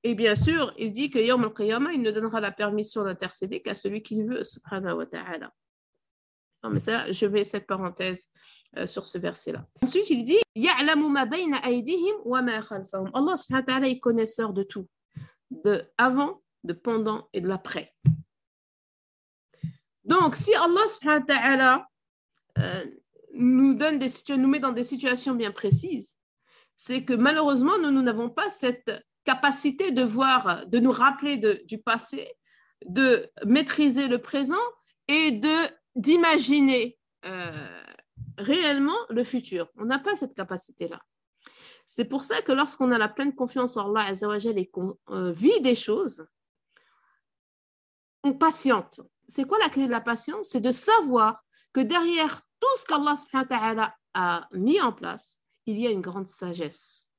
et 0.04 0.16
bien 0.16 0.34
sûr, 0.36 0.74
il 0.78 0.92
dit 0.92 1.10
que 1.12 1.20
Yom 1.20 1.44
al 1.44 1.94
il 1.94 2.02
ne 2.02 2.12
donnera 2.12 2.40
la 2.40 2.52
permission 2.52 3.04
d'intercéder 3.04 3.62
qu'à 3.62 3.76
celui 3.76 4.02
qu'il 4.02 4.26
veut, 4.26 4.44
subhanahu 4.44 4.98
wa. 4.98 5.06
Non, 6.64 6.70
mais 6.70 6.80
ça, 6.80 7.12
je 7.12 7.26
mets 7.26 7.44
cette 7.44 7.68
parenthèse 7.68 8.28
euh, 8.78 8.86
sur 8.86 9.06
ce 9.06 9.18
verset-là. 9.18 9.66
Ensuite, 9.82 10.10
il 10.10 10.24
dit 10.24 10.40
Allah 10.68 10.96
wa 12.26 12.42
est 13.84 14.00
connaisseur 14.00 14.54
de 14.54 14.64
tout, 14.64 14.88
de 15.50 15.84
avant, 15.98 16.42
de 16.64 16.74
pendant 16.74 17.28
et 17.34 17.42
de 17.42 17.48
l'après. 17.48 17.94
Donc, 20.06 20.36
si 20.36 20.54
Allah 20.56 21.88
euh, 22.58 22.86
nous, 23.34 23.78
met 24.48 24.60
dans 24.60 24.72
des 24.72 24.84
situations 24.84 25.36
bien 25.36 25.52
précises, 25.52 26.18
c'est 26.76 27.04
que 27.04 27.14
malheureusement, 27.14 27.78
nous 27.78 28.02
n'avons 28.02 28.30
pas 28.30 28.50
cette 28.50 28.92
capacité 29.24 29.92
de 29.92 30.04
voir, 30.04 30.66
de 30.68 30.80
nous 30.80 30.92
rappeler 30.92 31.38
du 31.66 31.78
passé, 31.78 32.32
de 32.86 33.30
maîtriser 33.46 34.08
le 34.08 34.20
présent 34.20 34.56
et 35.08 35.32
de 35.32 35.81
d'imaginer 35.96 36.98
euh, 37.26 37.84
réellement 38.38 38.98
le 39.10 39.24
futur. 39.24 39.70
On 39.78 39.86
n'a 39.86 40.00
pas 40.00 40.16
cette 40.16 40.34
capacité-là. 40.34 41.02
C'est 41.88 42.06
pour 42.06 42.24
ça 42.24 42.42
que 42.42 42.52
lorsqu'on 42.52 42.92
a 42.92 42.98
la 42.98 43.10
pleine 43.10 43.36
confiance 43.36 43.78
en 43.78 43.94
Allah 43.94 44.12
et 44.56 44.70
qu'on 44.70 44.98
euh, 45.10 45.32
vit 45.34 45.60
des 45.62 45.76
choses, 45.76 46.26
on 48.24 48.34
patiente. 48.34 49.02
C'est 49.28 49.46
quoi 49.46 49.60
la 49.60 49.70
clé 49.70 49.88
de 49.88 49.92
la 49.92 50.02
patience? 50.02 50.50
C'est 50.50 50.62
de 50.62 50.72
savoir 50.72 51.44
que 51.74 51.82
derrière 51.82 52.42
tout 52.60 52.78
ce 52.78 52.86
qu'Allah 52.86 53.96
a 54.14 54.48
mis 54.54 54.80
en 54.82 54.92
place, 54.94 55.40
il 55.66 55.80
y 55.80 55.88
a 55.88 55.92
une 55.92 56.02
grande 56.02 56.28
sagesse. 56.28 57.10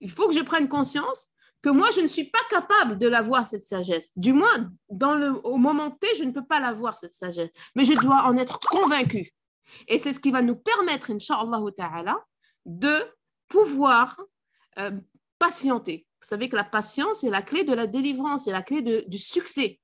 Il 0.00 0.10
faut 0.10 0.28
que 0.28 0.34
je 0.34 0.42
prenne 0.42 0.68
conscience 0.68 1.28
que 1.62 1.70
moi, 1.70 1.88
je 1.94 2.00
ne 2.00 2.08
suis 2.08 2.24
pas 2.24 2.42
capable 2.48 2.98
de 2.98 3.06
l'avoir, 3.06 3.46
cette 3.46 3.64
sagesse. 3.64 4.12
Du 4.16 4.32
moins, 4.32 4.72
au 4.88 5.56
moment 5.58 5.90
T, 5.90 6.06
je 6.16 6.24
ne 6.24 6.32
peux 6.32 6.44
pas 6.44 6.60
l'avoir, 6.60 6.96
cette 6.96 7.12
sagesse. 7.12 7.50
Mais 7.74 7.84
je 7.84 7.92
dois 7.94 8.24
en 8.24 8.36
être 8.36 8.58
convaincu. 8.58 9.32
Et 9.86 9.98
c'est 9.98 10.12
ce 10.12 10.20
qui 10.20 10.30
va 10.30 10.42
nous 10.42 10.56
permettre, 10.56 11.10
Inch'Allah 11.10 11.60
ta'ala, 11.76 12.24
de 12.64 12.96
pouvoir 13.48 14.20
euh, 14.78 14.92
patienter. 15.38 16.06
Vous 16.22 16.28
savez 16.28 16.48
que 16.48 16.56
la 16.56 16.64
patience 16.64 17.24
est 17.24 17.30
la 17.30 17.42
clé 17.42 17.64
de 17.64 17.72
la 17.72 17.86
délivrance, 17.86 18.44
c'est 18.44 18.52
la 18.52 18.62
clé 18.62 18.82
du 19.06 19.18
succès. 19.18 19.80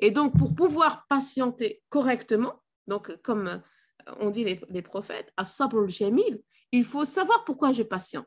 Et 0.00 0.10
donc, 0.10 0.36
pour 0.36 0.54
pouvoir 0.54 1.06
patienter 1.06 1.82
correctement, 1.88 2.62
donc 2.86 3.16
comme 3.22 3.62
on 4.20 4.30
dit 4.30 4.44
les, 4.44 4.82
prophètes, 4.82 5.32
à 5.36 5.44
sabr 5.44 5.88
jamil, 5.88 6.42
il 6.72 6.84
faut 6.84 7.04
savoir 7.04 7.44
pourquoi 7.44 7.72
je 7.72 7.82
patiente. 7.82 8.26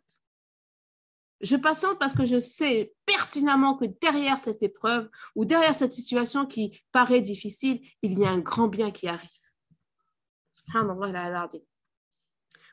Je 1.41 1.56
patiente 1.56 2.00
parce 2.00 2.15
que 2.15 2.26
je 2.26 2.39
sais 2.39 2.93
pertinemment 3.06 3.78
que 3.78 3.86
derrière 3.86 4.39
cette 4.39 4.63
épreuve 4.63 5.10
ou 5.36 5.45
derrière 5.45 5.76
cette 5.76 5.93
situation 5.93 6.45
qui 6.45 6.82
paraît 6.91 7.21
difficile, 7.21 7.80
il 8.02 8.17
y 8.17 8.26
a 8.26 8.30
un 8.30 8.39
grand 8.39 8.67
bien 8.67 8.91
qui 8.91 9.08
arrive. 9.08 9.30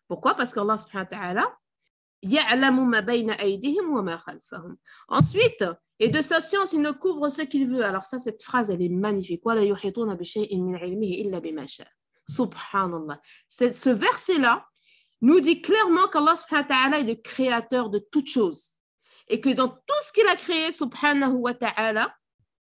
Pourquoi? 0.08 0.34
Parce 0.34 0.52
qu'Allah 0.52 0.78
subhanahu 0.78 1.06
wa 1.10 1.18
ta'ala 1.18 1.58
Ensuite, 5.08 5.64
et 5.98 6.08
de 6.08 6.22
sa 6.22 6.40
science, 6.40 6.72
il 6.72 6.80
ne 6.80 6.90
couvre 6.90 7.28
ce 7.28 7.42
qu'il 7.42 7.68
veut. 7.68 7.84
Alors 7.84 8.04
ça, 8.04 8.18
cette 8.18 8.42
phrase, 8.42 8.70
elle 8.70 8.82
est 8.82 8.88
magnifique. 8.88 9.42
Subhanallah. 12.26 13.20
Ce 13.48 13.90
verset-là, 13.90 14.66
nous 15.24 15.40
dit 15.40 15.62
clairement 15.62 16.06
qu'Allah 16.08 16.36
subhanahu 16.36 17.00
est 17.00 17.04
le 17.04 17.14
créateur 17.14 17.88
de 17.88 17.98
toutes 17.98 18.28
choses 18.28 18.74
et 19.28 19.40
que 19.40 19.48
dans 19.48 19.68
tout 19.68 20.00
ce 20.02 20.12
qu'il 20.12 20.26
a 20.26 20.36
créé, 20.36 20.70
subhanahu 20.70 21.32
wa 21.32 21.54
ta'ala, 21.54 22.14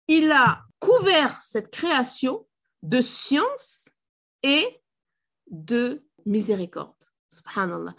il 0.08 0.32
a 0.32 0.64
couvert 0.80 1.42
cette 1.42 1.70
création 1.70 2.48
de 2.82 3.02
science 3.02 3.90
et 4.44 4.82
de 5.48 6.06
miséricorde. 6.26 6.96
Subhanallah. 7.34 7.96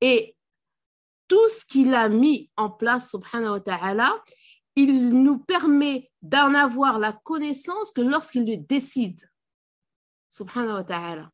Et 0.00 0.36
tout 1.28 1.48
ce 1.48 1.64
qu'il 1.66 1.94
a 1.94 2.08
mis 2.08 2.50
en 2.56 2.70
place, 2.70 3.10
subhanahu 3.10 3.50
wa 3.50 3.60
ta'ala, 3.60 4.24
il 4.76 5.10
nous 5.10 5.38
permet 5.40 6.10
d'en 6.22 6.54
avoir 6.54 6.98
la 6.98 7.12
connaissance 7.12 7.92
que 7.92 8.00
lorsqu'il 8.00 8.46
le 8.46 8.56
décide. 8.56 9.20
Subhanahu 10.30 10.76
wa 10.76 10.84
ta'ala. 10.84 11.33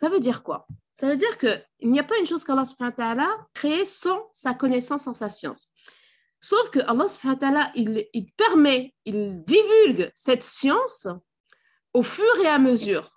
Ça 0.00 0.08
veut 0.08 0.18
dire 0.18 0.42
quoi? 0.42 0.66
Ça 0.94 1.10
veut 1.10 1.16
dire 1.18 1.36
qu'il 1.36 1.60
n'y 1.82 2.00
a 2.00 2.02
pas 2.02 2.18
une 2.18 2.24
chose 2.24 2.42
qu'Allah 2.42 2.64
subhanahu 2.64 2.94
wa 2.96 3.04
ta'ala 3.04 3.46
crée 3.52 3.84
sans 3.84 4.30
sa 4.32 4.54
connaissance, 4.54 5.02
sans 5.02 5.12
sa 5.12 5.28
science. 5.28 5.70
Sauf 6.40 6.70
que 6.70 6.78
Allah 6.78 7.06
subhanahu 7.06 7.34
wa 7.34 7.38
ta'ala, 7.38 7.72
il, 7.74 8.32
permet, 8.34 8.94
il 9.04 9.44
divulgue 9.44 10.10
cette 10.14 10.42
science 10.42 11.06
au 11.92 12.02
fur 12.02 12.34
et 12.42 12.46
à 12.46 12.58
mesure. 12.58 13.12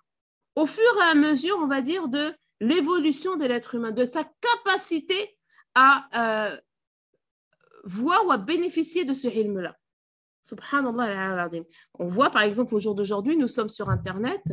Au 0.57 0.65
fur 0.65 0.83
et 0.99 1.09
à 1.09 1.15
mesure, 1.15 1.57
on 1.57 1.67
va 1.67 1.79
dire, 1.79 2.09
de 2.09 2.33
l'évolution 2.59 3.37
de 3.37 3.45
l'être 3.45 3.75
humain, 3.75 3.91
de 3.91 4.03
sa 4.03 4.25
capacité 4.41 5.37
à 5.75 6.09
euh, 6.17 6.57
voir 7.85 8.25
ou 8.25 8.33
à 8.33 8.37
bénéficier 8.37 9.05
de 9.05 9.13
ce 9.13 9.29
ilm-là. 9.29 9.73
Subhanallah. 10.41 11.49
On 11.93 12.09
voit 12.09 12.29
par 12.29 12.41
exemple 12.41 12.75
au 12.75 12.81
jour 12.81 12.93
d'aujourd'hui, 12.93 13.37
nous 13.37 13.47
sommes 13.47 13.69
sur 13.69 13.89
Internet 13.89 14.43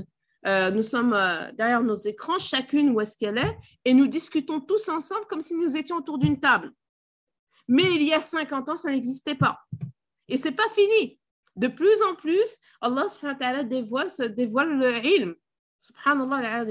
euh, 0.46 0.70
nous 0.70 0.82
sommes 0.82 1.12
euh, 1.12 1.52
derrière 1.52 1.82
nos 1.82 1.96
écrans, 1.96 2.38
chacune 2.38 2.90
où 2.90 3.00
est-ce 3.00 3.16
qu'elle 3.16 3.38
est, 3.38 3.58
et 3.84 3.92
nous 3.92 4.06
discutons 4.06 4.60
tous 4.60 4.88
ensemble 4.88 5.26
comme 5.26 5.42
si 5.42 5.54
nous 5.54 5.76
étions 5.76 5.96
autour 5.96 6.18
d'une 6.18 6.40
table. 6.40 6.72
Mais 7.68 7.94
il 7.94 8.02
y 8.02 8.12
a 8.12 8.20
50 8.20 8.68
ans, 8.68 8.76
ça 8.76 8.90
n'existait 8.90 9.34
pas. 9.34 9.60
Et 10.28 10.36
c'est 10.36 10.52
pas 10.52 10.68
fini. 10.74 11.20
De 11.56 11.68
plus 11.68 12.02
en 12.02 12.14
plus, 12.14 12.56
Allah 12.80 13.08
subhanahu 13.08 13.34
wa 13.34 13.38
ta'ala 13.38 13.64
dévoile, 13.64 14.78
le 14.78 15.04
ilm. 15.04 15.34
Subhanallah. 15.78 16.64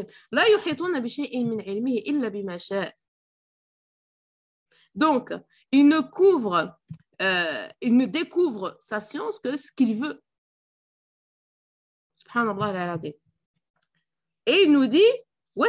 Bima 2.31 2.57
Donc, 4.95 5.33
il 5.71 5.87
ne 5.87 5.99
couvre, 5.99 6.77
euh, 7.21 7.67
il 7.81 7.97
ne 7.97 8.05
découvre 8.05 8.77
sa 8.79 8.99
science 8.99 9.39
que 9.39 9.57
ce 9.57 9.71
qu'il 9.71 10.01
veut. 10.01 10.21
Subhanallah 12.15 12.97
Et 14.49 14.63
il 14.63 14.71
nous 14.71 14.87
dit 14.87 14.97
et 15.55 15.61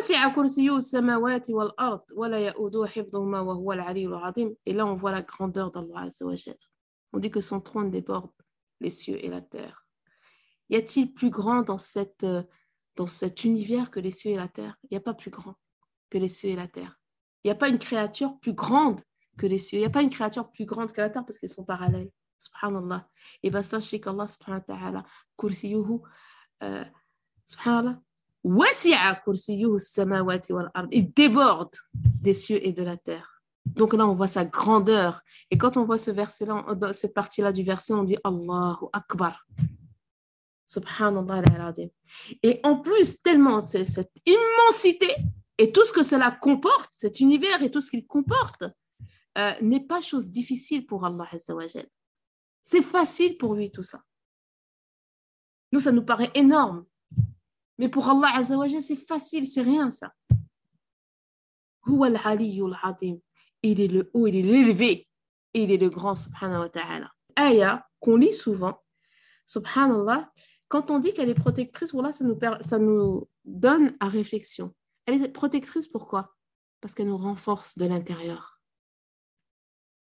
là 4.72 4.86
on 4.86 4.94
voit 4.94 5.10
la 5.10 5.22
grandeur 5.22 5.70
d'Allah 5.70 6.08
on 7.12 7.18
dit 7.18 7.30
que 7.30 7.40
son 7.40 7.60
trône 7.60 7.90
déborde 7.90 8.30
les 8.80 8.88
cieux 8.88 9.22
et 9.22 9.28
la 9.28 9.42
terre. 9.42 9.84
Y 10.70 10.76
a-t-il 10.76 11.12
plus 11.12 11.28
grand 11.28 11.60
dans, 11.60 11.76
cet 11.76 12.24
univers 13.44 13.90
que 13.90 14.00
les 14.00 14.12
cieux 14.12 14.30
et 14.30 14.36
la 14.36 14.48
terre? 14.48 14.78
Il 14.84 14.88
n'y 14.92 14.96
a 14.96 15.02
pas 15.02 15.12
plus 15.12 15.30
grand 15.30 15.56
que 16.08 16.16
les 16.16 16.28
cieux 16.28 16.48
et 16.48 16.56
la 16.56 16.66
terre. 16.66 16.98
Il 17.44 17.48
n'y 17.48 17.52
a 17.52 17.56
pas 17.56 17.68
une 17.68 17.78
créature 17.78 18.38
plus 18.40 18.54
grande 18.54 19.02
que 19.36 19.46
les 19.46 19.58
cieux. 19.58 19.76
Il 19.76 19.82
n'y 19.82 19.86
a 19.86 19.90
pas 19.90 20.00
une 20.00 20.08
créature 20.08 20.50
plus 20.50 20.64
grande 20.64 20.90
que 20.92 21.02
la 21.02 21.10
terre 21.10 21.26
parce 21.26 21.38
qu'elles 21.38 21.50
sont 21.50 21.64
parallèles. 21.64 22.10
Subhanallah. 22.38 23.06
Et 23.42 23.50
bien 23.50 23.60
sachez 23.60 24.00
qu'Allah 24.00 24.26
subhanahu 24.26 24.62
wa 24.68 24.76
ta'ala 24.78 25.04
euh, 26.62 26.84
subhanallah 27.44 28.00
il 28.44 28.58
déborde 31.12 31.76
des 31.94 32.34
cieux 32.34 32.66
et 32.66 32.72
de 32.72 32.82
la 32.82 32.96
terre. 32.96 33.40
Donc 33.66 33.94
là, 33.94 34.06
on 34.06 34.14
voit 34.14 34.28
sa 34.28 34.44
grandeur. 34.44 35.22
Et 35.50 35.58
quand 35.58 35.76
on 35.76 35.84
voit 35.84 35.98
ce 35.98 36.10
verset-là, 36.10 36.64
cette 36.92 37.14
partie-là 37.14 37.52
du 37.52 37.62
verset, 37.62 37.92
on 37.92 38.02
dit 38.02 38.16
Allahu 38.24 38.86
Akbar. 38.92 39.46
Subhanallah 40.66 41.74
Et 42.42 42.60
en 42.62 42.76
plus, 42.76 43.22
tellement 43.22 43.60
cette 43.60 44.12
immensité 44.24 45.14
et 45.58 45.72
tout 45.72 45.84
ce 45.84 45.92
que 45.92 46.02
cela 46.02 46.30
comporte, 46.30 46.90
cet 46.92 47.20
univers 47.20 47.62
et 47.62 47.70
tout 47.70 47.80
ce 47.80 47.90
qu'il 47.90 48.06
comporte, 48.06 48.64
euh, 49.38 49.52
n'est 49.60 49.86
pas 49.86 50.00
chose 50.00 50.30
difficile 50.30 50.86
pour 50.86 51.04
Allah 51.04 51.28
C'est 52.64 52.82
facile 52.82 53.36
pour 53.36 53.54
lui 53.54 53.70
tout 53.70 53.82
ça. 53.82 54.02
Nous, 55.72 55.80
ça 55.80 55.92
nous 55.92 56.04
paraît 56.04 56.30
énorme. 56.34 56.84
Mais 57.80 57.88
pour 57.88 58.06
Allah 58.10 58.28
Azzawajal, 58.34 58.82
c'est 58.82 58.94
facile, 58.94 59.48
c'est 59.48 59.62
rien 59.62 59.90
ça. 59.90 60.12
Il 61.86 63.80
est 63.80 63.88
le 63.88 64.10
haut, 64.12 64.26
il 64.26 64.36
est 64.36 64.42
l'élevé, 64.42 65.08
il 65.54 65.70
est 65.70 65.78
le 65.78 65.88
grand, 65.88 66.14
subhanahu 66.14 66.60
wa 66.60 66.68
ta'ala. 66.68 67.10
Aya 67.36 67.88
qu'on 67.98 68.16
lit 68.16 68.34
souvent, 68.34 68.82
subhanallah, 69.46 70.30
quand 70.68 70.90
on 70.90 70.98
dit 70.98 71.14
qu'elle 71.14 71.30
est 71.30 71.34
protectrice, 71.34 71.92
voilà, 71.92 72.12
ça 72.12 72.22
nous, 72.22 72.38
ça 72.60 72.78
nous 72.78 73.26
donne 73.46 73.96
à 73.98 74.08
réflexion. 74.08 74.74
Elle 75.06 75.24
est 75.24 75.28
protectrice 75.28 75.88
pourquoi 75.88 76.36
Parce 76.82 76.94
qu'elle 76.94 77.08
nous 77.08 77.16
renforce 77.16 77.78
de 77.78 77.86
l'intérieur. 77.86 78.60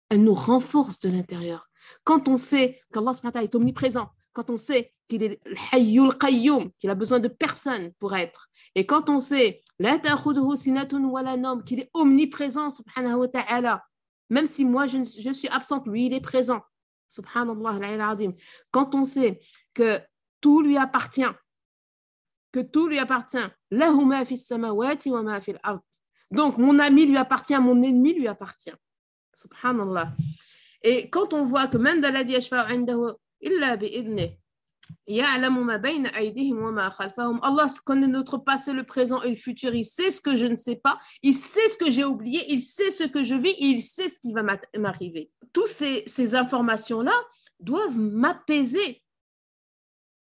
Elle 0.09 0.25
nous 0.25 0.35
renforce 0.35 0.99
de 1.01 1.11
l'intérieur. 1.11 1.69
Quand 2.05 2.27
on 2.29 2.39
sait 2.39 2.81
qu'Allah 2.91 3.13
est 3.43 3.55
omniprésent, 3.55 4.09
quand 4.33 4.49
on 4.49 4.57
sait 4.57 4.95
qu'il 5.09 5.23
est 5.23 5.41
le 5.47 6.19
qayyum, 6.19 6.71
qu'il 6.79 6.91
a 6.91 6.95
besoin 6.95 7.21
de 7.21 7.29
personne 7.29 7.93
pour 7.99 8.15
être, 8.15 8.49
et 8.75 8.85
quand 8.87 9.09
on 9.09 9.19
sait 9.19 9.63
qu'il 11.65 11.81
est 11.81 11.91
omniprésent, 11.95 12.71
subhanahu 12.71 13.15
wa 13.15 13.29
ta'ala, 13.29 13.85
même 14.29 14.47
si 14.47 14.65
moi 14.65 14.87
je, 14.87 14.99
je, 14.99 15.33
suis 15.33 15.49
absente, 15.49 15.87
lui 15.87 16.07
il 16.07 16.15
est 16.15 16.21
présent, 16.21 16.61
subhanallah, 17.09 18.17
quand 18.71 18.95
on 18.95 19.05
sait 19.05 19.41
que 19.73 20.01
tout 20.41 20.61
lui 20.61 20.77
appartient, 20.77 21.25
que 22.53 22.61
tout 22.61 22.89
lui 22.89 22.99
appartient, 22.99 23.39
donc 26.31 26.59
mon 26.59 26.79
ami 26.79 27.07
lui 27.07 27.17
appartient, 27.17 27.59
mon 27.59 27.83
ennemi 27.83 28.15
lui 28.15 28.29
appartient, 28.29 28.75
subhanallah. 29.35 30.13
Et 30.83 31.09
quand 31.11 31.33
on 31.35 31.45
voit 31.45 31.67
que 31.67 31.79
Allah 35.09 35.51
connaît 37.85 38.07
notre 38.07 38.39
passé, 38.39 38.73
le 38.73 38.85
présent 38.85 39.23
et 39.23 39.31
le 39.31 39.37
futur. 39.37 39.75
Il 39.75 39.85
sait 39.85 40.11
ce 40.11 40.21
que 40.21 40.37
je 40.37 40.47
ne 40.47 40.57
sais 40.57 40.77
pas. 40.77 40.99
Il 41.23 41.35
sait 41.35 41.69
ce 41.69 41.79
que 41.79 41.91
j'ai 41.91 42.05
oublié. 42.05 42.45
Il 42.49 42.63
sait 42.63 42.91
ce 42.91 43.05
que 43.05 43.23
je 43.23 43.35
vis. 43.35 43.55
Il 43.59 43.83
sait 43.83 44.09
ce 44.09 44.19
qui 44.19 44.33
va 44.33 44.43
m'arriver. 44.77 45.31
Toutes 45.53 45.69
ces, 45.69 46.03
ces 46.07 46.35
informations-là 46.35 47.15
doivent 47.61 47.99
m'apaiser. 47.99 49.03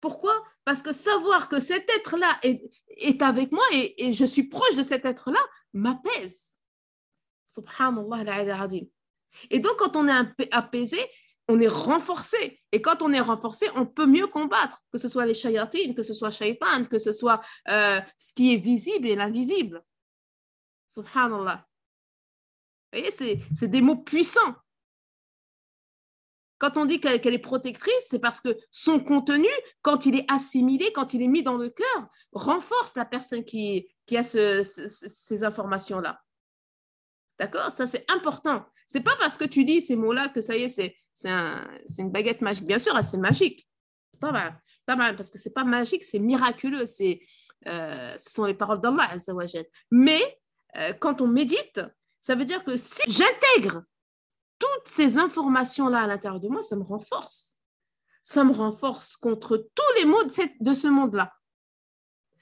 Pourquoi? 0.01 0.33
Parce 0.63 0.81
que 0.81 0.93
savoir 0.93 1.49
que 1.49 1.59
cet 1.59 1.89
être-là 1.89 2.39
est, 2.43 2.61
est, 2.89 3.21
avec 3.21 3.51
moi 3.51 3.63
et, 3.73 4.05
et, 4.05 4.13
je 4.13 4.23
suis 4.23 4.43
proche 4.43 4.75
de 4.75 4.83
cet 4.83 5.03
être-là 5.03 5.39
m'apaise. 5.73 6.55
Subhanallah. 7.47 8.67
Et 9.49 9.59
donc, 9.59 9.75
quand 9.77 9.95
on 9.97 10.07
est 10.07 10.47
apaisé, 10.51 10.99
on 11.49 11.59
est 11.59 11.67
renforcé. 11.67 12.61
Et 12.71 12.81
quand 12.81 13.01
on 13.01 13.11
est 13.11 13.19
renforcé, 13.19 13.65
on 13.75 13.85
peut 13.85 14.05
mieux 14.05 14.27
combattre, 14.27 14.81
que 14.93 14.99
ce 14.99 15.09
soit 15.09 15.25
les 15.25 15.33
shayatines, 15.33 15.95
que 15.95 16.03
ce 16.03 16.13
soit 16.13 16.29
shaitan, 16.29 16.85
que 16.85 16.99
ce 16.99 17.11
soit 17.11 17.41
euh, 17.67 17.99
ce 18.19 18.33
qui 18.33 18.53
est 18.53 18.57
visible 18.57 19.07
et 19.07 19.15
l'invisible. 19.15 19.83
Subhanallah. 20.87 21.67
Vous 22.93 22.99
voyez, 22.99 23.11
c'est 23.11 23.67
des 23.67 23.81
mots 23.81 23.97
puissants. 23.97 24.55
Quand 26.59 26.77
on 26.77 26.85
dit 26.85 26.99
qu'elle 26.99 27.33
est 27.33 27.39
protectrice, 27.39 28.07
c'est 28.09 28.19
parce 28.19 28.41
que 28.41 28.55
son 28.69 28.99
contenu, 28.99 29.47
quand 29.81 30.05
il 30.05 30.17
est 30.17 30.31
assimilé, 30.31 30.91
quand 30.93 31.13
il 31.13 31.23
est 31.23 31.27
mis 31.27 31.41
dans 31.41 31.57
le 31.57 31.69
cœur, 31.69 32.09
renforce 32.31 32.95
la 32.95 33.05
personne 33.05 33.43
qui, 33.43 33.87
a 34.15 34.23
ces 34.23 35.43
informations-là. 35.43 36.21
D'accord? 37.39 37.71
Ça, 37.71 37.87
c'est 37.87 38.05
important. 38.11 38.65
C'est 38.85 39.01
pas 39.01 39.15
parce 39.19 39.37
que 39.37 39.45
tu 39.45 39.65
dis 39.65 39.81
ces 39.81 39.95
mots-là 39.95 40.29
que 40.29 40.41
ça 40.41 40.57
y 40.57 40.63
est, 40.63 40.95
c'est 41.19 42.01
une 42.01 42.11
baguette 42.11 42.41
magique. 42.41 42.65
Bien 42.65 42.79
sûr, 42.79 42.93
c'est 43.03 43.17
magique. 43.17 43.67
Pas 44.19 44.31
mal, 44.31 44.61
pas 44.85 44.95
mal, 44.95 45.15
parce 45.15 45.29
que 45.29 45.37
c'est 45.37 45.53
pas 45.53 45.63
magique, 45.63 46.03
c'est 46.03 46.19
miraculeux. 46.19 46.85
C'est, 46.85 47.21
euh, 47.67 48.17
ce 48.17 48.31
sont 48.31 48.45
les 48.45 48.53
paroles 48.53 48.81
d'Allah. 48.81 49.11
Mais 49.91 50.39
euh, 50.77 50.93
quand 50.93 51.21
on 51.21 51.27
médite, 51.27 51.81
ça 52.19 52.35
veut 52.35 52.45
dire 52.45 52.63
que 52.63 52.77
si 52.77 53.01
j'intègre 53.07 53.83
toutes 54.59 54.87
ces 54.87 55.17
informations-là 55.17 56.01
à 56.03 56.07
l'intérieur 56.07 56.39
de 56.39 56.47
moi, 56.47 56.61
ça 56.61 56.75
me 56.75 56.83
renforce. 56.83 57.55
Ça 58.23 58.43
me 58.43 58.53
renforce 58.53 59.15
contre 59.15 59.57
tous 59.73 59.93
les 59.97 60.05
maux 60.05 60.23
de, 60.23 60.63
de 60.63 60.73
ce 60.73 60.87
monde-là. 60.87 61.33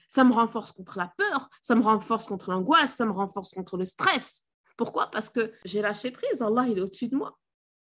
Ça 0.08 0.24
me 0.24 0.34
renforce 0.34 0.72
contre 0.72 0.98
la 0.98 1.14
peur, 1.18 1.50
ça 1.62 1.76
me 1.76 1.84
renforce 1.84 2.28
contre 2.28 2.52
l'angoisse, 2.52 2.96
ça 2.96 3.06
me 3.06 3.12
renforce 3.12 3.52
contre 3.52 3.78
le 3.78 3.86
stress. 3.86 4.46
Pourquoi? 4.78 5.12
Parce 5.12 5.30
que 5.30 5.54
j'ai 5.66 5.82
lâché 5.82 6.12
prise. 6.12 6.42
Allah, 6.42 6.66
il 6.68 6.78
est 6.78 6.82
au-dessus 6.82 7.08
de 7.08 7.16
moi. 7.16 7.38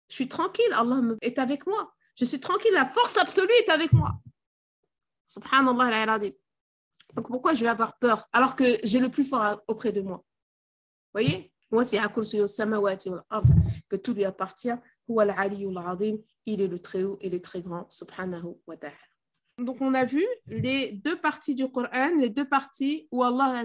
Je 0.10 0.16
suis 0.16 0.28
tranquille, 0.28 0.74
Allah 0.74 1.02
est 1.22 1.40
avec 1.40 1.66
moi. 1.66 1.94
Je 2.16 2.26
suis 2.26 2.40
tranquille, 2.40 2.74
la 2.74 2.86
force 2.86 3.18
absolue 3.18 3.52
est 3.66 3.70
avec 3.70 3.92
moi. 3.94 4.14
Subhanallah 5.28 6.20
Donc 7.14 7.28
pourquoi 7.28 7.54
je 7.54 7.62
vais 7.62 7.70
avoir 7.70 7.98
peur 7.98 8.28
alors 8.32 8.56
que 8.56 8.78
j'ai 8.84 9.00
le 9.00 9.10
plus 9.10 9.26
fort 9.26 9.62
auprès 9.68 9.92
de 9.92 10.02
moi? 10.02 10.24
Voyez? 11.14 11.52
Moi, 11.72 11.84
c'est 11.84 11.98
que 13.90 13.96
tout 13.96 14.14
lui 14.14 14.26
appartient. 14.26 14.74
Il 16.46 16.62
est 16.62 16.68
le 16.68 16.80
très 16.80 17.04
haut 17.04 17.18
et 17.20 17.30
le 17.30 17.42
très 17.42 17.62
grand. 17.64 17.90
Subhanahu 17.90 18.58
wa 18.68 18.78
ta'ala. 18.78 18.96
Donc, 19.58 19.78
on 19.82 19.96
a 19.96 20.06
vu 20.06 20.24
les 20.48 20.92
deux 20.92 21.20
parties 21.20 21.56
du 21.56 21.68
Coran, 21.68 22.12
les 22.20 22.30
deux 22.30 22.48
parties 22.48 23.08
où 23.12 23.24
Allah 23.24 23.64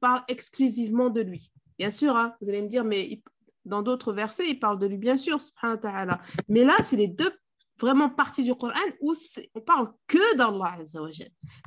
parle 0.00 0.22
exclusivement 0.28 1.10
de 1.10 1.22
lui. 1.22 1.52
Bien 1.76 1.90
sûr, 1.90 2.16
hein, 2.16 2.36
vous 2.40 2.48
allez 2.48 2.62
me 2.62 2.68
dire, 2.68 2.84
mais 2.84 3.20
dans 3.64 3.82
d'autres 3.82 4.12
versets, 4.12 4.48
il 4.48 4.58
parle 4.58 4.78
de 4.78 4.86
lui, 4.86 4.98
bien 4.98 5.16
sûr, 5.16 5.38
Mais 6.48 6.64
là, 6.64 6.74
c'est 6.80 6.96
les 6.96 7.08
deux 7.08 7.32
vraiment 7.80 8.10
parties 8.10 8.44
du 8.44 8.54
Coran 8.54 8.74
où 9.00 9.12
on 9.54 9.60
parle 9.60 9.92
que 10.06 10.36
d'Allah 10.36 10.76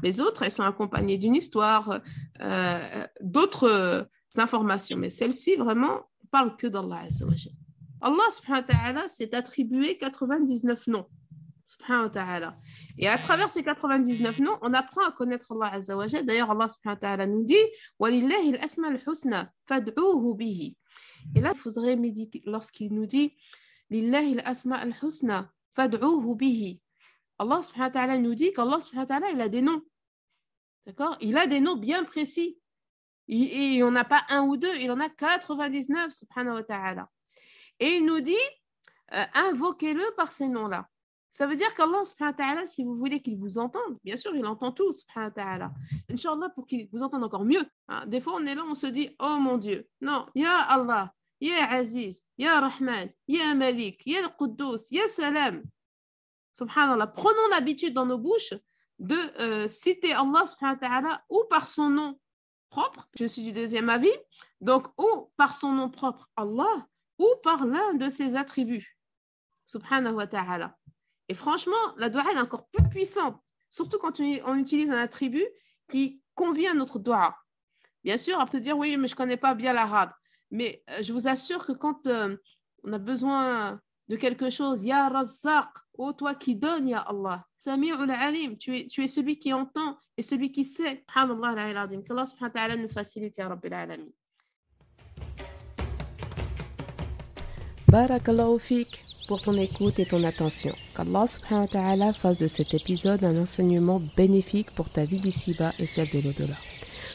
Les 0.03 0.21
autres, 0.21 0.43
elles 0.43 0.51
sont 0.51 0.63
accompagnées 0.63 1.17
d'une 1.17 1.35
histoire, 1.35 1.99
euh, 2.41 3.07
d'autres 3.21 4.07
informations. 4.37 4.97
Mais 4.97 5.09
celle-ci, 5.09 5.55
vraiment, 5.55 6.01
on 6.23 6.27
parle 6.27 6.55
que 6.55 6.67
d'Allah 6.67 7.07
Allah 8.01 8.29
subhanahu 8.31 8.65
wa 8.67 8.73
ta'ala 8.75 9.07
s'est 9.07 9.33
attribué 9.33 9.97
99 9.97 10.87
noms. 10.87 11.05
Subhanahu 11.65 12.03
wa 12.03 12.09
ta'ala. 12.09 12.57
Et 12.97 13.07
à 13.07 13.17
travers 13.17 13.49
ces 13.49 13.63
99 13.63 14.39
noms, 14.39 14.57
on 14.61 14.73
apprend 14.73 15.07
à 15.07 15.11
connaître 15.11 15.53
Allah 15.53 15.73
Azza 15.73 15.95
D'ailleurs, 16.23 16.51
Allah 16.51 16.67
subhanahu 16.67 16.97
wa 16.97 17.07
ta'ala 17.07 17.27
nous 17.27 17.45
dit 17.45 17.55
«Walillahi 17.99 18.55
al-asma 18.55 18.89
al-husna 18.89 19.51
fad'uhu 19.67 20.35
bihi» 20.35 20.75
Et 21.35 21.41
là, 21.41 21.51
il 21.53 21.59
faudrait 21.59 21.95
méditer 21.95 22.41
lorsqu'il 22.45 22.93
nous 22.93 23.05
dit 23.05 23.35
Lillahi 23.89 24.39
al-asma 24.39 24.77
al-husna 24.77 25.51
fad'uhu 25.75 26.35
bihi. 26.35 26.81
Allah 27.39 27.61
subhanahu 27.61 27.89
wa 27.89 27.93
ta'ala 27.93 28.19
nous 28.19 28.35
dit 28.35 28.53
qu'Allah 28.53 28.79
subhanahu 28.79 29.07
wa 29.09 29.19
ta'ala, 29.19 29.31
il 29.31 29.41
a 29.41 29.49
des 29.49 29.61
noms. 29.61 29.81
D'accord? 30.85 31.17
Il 31.21 31.37
a 31.37 31.47
des 31.47 31.59
noms 31.59 31.75
bien 31.75 32.03
précis. 32.03 32.59
Et 33.27 33.75
il 33.75 33.83
en 33.83 33.95
a 33.95 34.03
pas 34.03 34.23
un 34.29 34.43
ou 34.43 34.57
deux, 34.57 34.75
il 34.75 34.91
en 34.91 34.99
a 34.99 35.09
99, 35.09 36.11
subhanahu 36.11 36.55
wa 36.55 36.63
ta'ala. 36.63 37.09
Et 37.79 37.95
il 37.95 38.05
nous 38.05 38.19
dit 38.19 38.35
euh, 39.13 39.23
invoquez-le 39.33 40.03
par 40.15 40.31
ces 40.31 40.47
noms-là. 40.47 40.89
Ça 41.33 41.47
veut 41.47 41.55
dire 41.55 41.73
qu'Allah, 41.73 42.03
si 42.67 42.83
vous 42.83 42.95
voulez 42.95 43.19
qu'il 43.19 43.39
vous 43.39 43.57
entende, 43.57 43.97
bien 44.03 44.15
sûr, 44.15 44.35
il 44.35 44.45
entend 44.45 44.71
tout, 44.71 44.93
subhanahu. 44.93 45.67
Inch'Allah, 46.07 46.49
pour 46.49 46.67
qu'il 46.67 46.87
vous 46.93 47.01
entende 47.01 47.23
encore 47.23 47.43
mieux. 47.43 47.63
Hein. 47.87 48.05
Des 48.05 48.21
fois, 48.21 48.33
on 48.35 48.45
est 48.45 48.53
là, 48.53 48.63
on 48.69 48.75
se 48.75 48.85
dit, 48.85 49.15
oh 49.19 49.37
mon 49.39 49.57
Dieu. 49.57 49.89
Non, 49.99 50.27
Ya 50.35 50.55
Allah, 50.59 51.11
Ya 51.41 51.67
Aziz, 51.71 52.23
Ya 52.37 52.59
Rahman, 52.59 53.09
Ya 53.27 53.55
Malik, 53.55 54.03
Ya 54.05 54.29
Quddus, 54.29 54.85
Ya 54.91 55.07
Salam. 55.07 55.63
Subhanallah. 56.53 57.07
Prenons 57.07 57.47
l'habitude 57.49 57.95
dans 57.95 58.05
nos 58.05 58.19
bouches 58.19 58.53
de 58.99 59.17
euh, 59.41 59.67
citer 59.67 60.13
Allah 60.13 60.45
subhanahu 60.45 61.15
ou 61.29 61.45
par 61.49 61.67
son 61.67 61.89
nom 61.89 62.19
propre, 62.69 63.09
je 63.17 63.25
suis 63.25 63.41
du 63.41 63.51
deuxième 63.51 63.89
avis, 63.89 64.13
donc 64.61 64.87
ou 64.99 65.31
par 65.35 65.55
son 65.55 65.71
nom 65.71 65.89
propre 65.89 66.29
Allah 66.35 66.87
ou 67.17 67.27
par 67.41 67.65
l'un 67.65 67.95
de 67.95 68.07
ses 68.09 68.35
attributs. 68.35 68.95
Subhanahu 69.65 70.13
wa 70.13 70.27
ta'ala. 70.27 70.77
Et 71.29 71.33
franchement, 71.33 71.75
la 71.97 72.09
dua 72.09 72.23
est 72.33 72.39
encore 72.39 72.67
plus 72.67 72.87
puissante, 72.89 73.39
surtout 73.69 73.97
quand 73.97 74.19
on 74.19 74.55
utilise 74.55 74.91
un 74.91 74.97
attribut 74.97 75.47
qui 75.89 76.21
convient 76.35 76.71
à 76.71 76.75
notre 76.75 76.99
dua. 76.99 77.35
Bien 78.03 78.17
sûr, 78.17 78.37
on 78.39 78.45
peut 78.45 78.59
dire 78.59 78.77
oui, 78.77 78.97
mais 78.97 79.07
je 79.07 79.13
ne 79.13 79.17
connais 79.17 79.37
pas 79.37 79.53
bien 79.53 79.73
l'arabe. 79.73 80.11
Mais 80.51 80.83
euh, 80.89 81.01
je 81.01 81.13
vous 81.13 81.27
assure 81.27 81.65
que 81.65 81.71
quand 81.71 82.05
euh, 82.07 82.35
on 82.83 82.91
a 82.93 82.97
besoin 82.97 83.79
de 84.09 84.15
quelque 84.17 84.49
chose, 84.49 84.83
Ya 84.83 85.07
Razzaq, 85.07 85.69
ô 85.93 86.11
toi 86.11 86.35
qui 86.35 86.55
donnes, 86.55 86.89
Ya 86.89 86.99
Allah. 86.99 87.45
Sami'ul 87.57 88.11
Alim, 88.11 88.57
tu 88.57 88.77
es, 88.77 88.87
tu 88.87 89.03
es 89.03 89.07
celui 89.07 89.39
qui 89.39 89.53
entend 89.53 89.97
et 90.17 90.23
celui 90.23 90.51
qui 90.51 90.65
sait. 90.65 91.05
Subhanallah 91.09 91.87
nous 92.77 92.89
facilite, 92.89 93.37
Ya 93.37 93.47
Rabbil 93.47 93.73
Alamin. 93.73 94.09
Pour 99.27 99.41
ton 99.41 99.55
écoute 99.57 99.99
et 99.99 100.05
ton 100.05 100.23
attention. 100.23 100.75
Qu'Allah 100.95 101.27
subhanahu 101.27 101.61
wa 101.61 101.67
ta'ala 101.67 102.13
fasse 102.13 102.37
de 102.37 102.47
cet 102.47 102.73
épisode 102.73 103.23
un 103.23 103.41
enseignement 103.41 104.01
bénéfique 104.17 104.71
pour 104.71 104.89
ta 104.89 105.03
vie 105.03 105.19
d'ici-bas 105.19 105.73
et 105.79 105.85
celle 105.85 106.09
de 106.09 106.19
l'au-delà. 106.19 106.55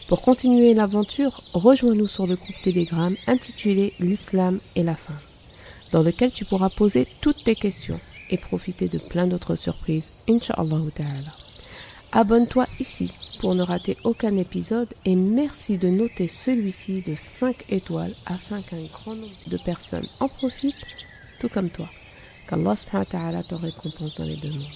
Pour 0.08 0.22
continuer 0.22 0.74
l'aventure, 0.74 1.42
rejoins-nous 1.52 2.06
sur 2.06 2.26
le 2.26 2.36
groupe 2.36 2.62
Telegram 2.62 3.14
intitulé 3.26 3.92
L'Islam 4.00 4.60
et 4.74 4.82
la 4.82 4.96
femme, 4.96 5.20
dans 5.92 6.02
lequel 6.02 6.32
tu 6.32 6.44
pourras 6.44 6.70
poser 6.70 7.06
toutes 7.22 7.44
tes 7.44 7.54
questions 7.54 8.00
et 8.30 8.38
profiter 8.38 8.88
de 8.88 8.98
plein 8.98 9.26
d'autres 9.26 9.56
surprises, 9.56 10.12
Inch'Allah 10.28 10.80
ta'ala. 10.94 11.32
Abonne-toi 12.12 12.64
ici 12.80 13.12
pour 13.38 13.54
ne 13.54 13.62
rater 13.62 13.96
aucun 14.04 14.36
épisode 14.38 14.88
et 15.04 15.14
merci 15.14 15.76
de 15.76 15.88
noter 15.88 16.26
celui-ci 16.26 17.02
de 17.02 17.14
5 17.14 17.66
étoiles 17.68 18.14
afin 18.24 18.62
qu'un 18.62 18.82
grand 18.84 19.14
nombre 19.14 19.34
de 19.46 19.58
personnes 19.58 20.06
en 20.20 20.28
profitent, 20.28 20.86
tout 21.38 21.48
comme 21.48 21.70
toi. 21.70 21.88
Qu'Allah 22.48 22.74
subhanahu 22.76 23.06
wa 23.06 23.18
ta'ala 23.18 23.42
te 23.42 23.54
récompense 23.54 24.16
dans 24.16 24.24
les 24.24 24.36
deux 24.36 24.50
mondes. 24.50 24.66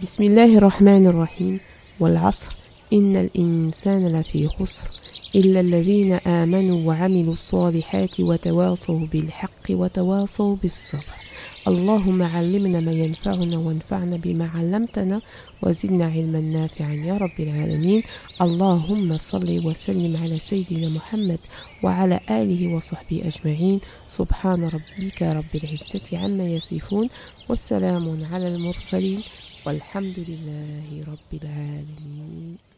Bismillahirrahmanirrahim. 0.00 1.60
Wal 2.00 2.16
asr. 2.16 2.50
إن 2.92 3.16
الإنسان 3.16 4.06
لفي 4.20 4.46
خسر 4.46 4.90
إلا 5.34 5.60
الذين 5.60 6.12
آمنوا 6.12 6.84
وعملوا 6.86 7.32
الصالحات 7.32 8.20
وتواصوا 8.20 9.06
بالحق 9.06 9.66
وتواصوا 9.70 10.56
بالصبر 10.56 11.04
اللهم 11.68 12.22
علمنا 12.22 12.80
ما 12.80 12.92
ينفعنا 12.92 13.56
وانفعنا 13.58 14.16
بما 14.16 14.46
علمتنا 14.48 15.20
وزدنا 15.62 16.04
علما 16.04 16.40
نافعا 16.40 16.92
يا 16.92 17.16
رب 17.16 17.40
العالمين 17.40 18.02
اللهم 18.40 19.16
صل 19.16 19.66
وسلم 19.66 20.16
على 20.16 20.38
سيدنا 20.38 20.88
محمد 20.88 21.38
وعلى 21.82 22.20
آله 22.30 22.74
وصحبه 22.74 23.22
أجمعين 23.24 23.80
سبحان 24.08 24.60
ربك 24.64 25.22
رب 25.22 25.52
العزة 25.64 26.18
عما 26.18 26.46
يصفون 26.48 27.08
والسلام 27.48 28.24
على 28.32 28.48
المرسلين 28.48 29.22
والحمد 29.66 30.18
لله 30.28 31.04
رب 31.12 31.42
العالمين 31.42 32.71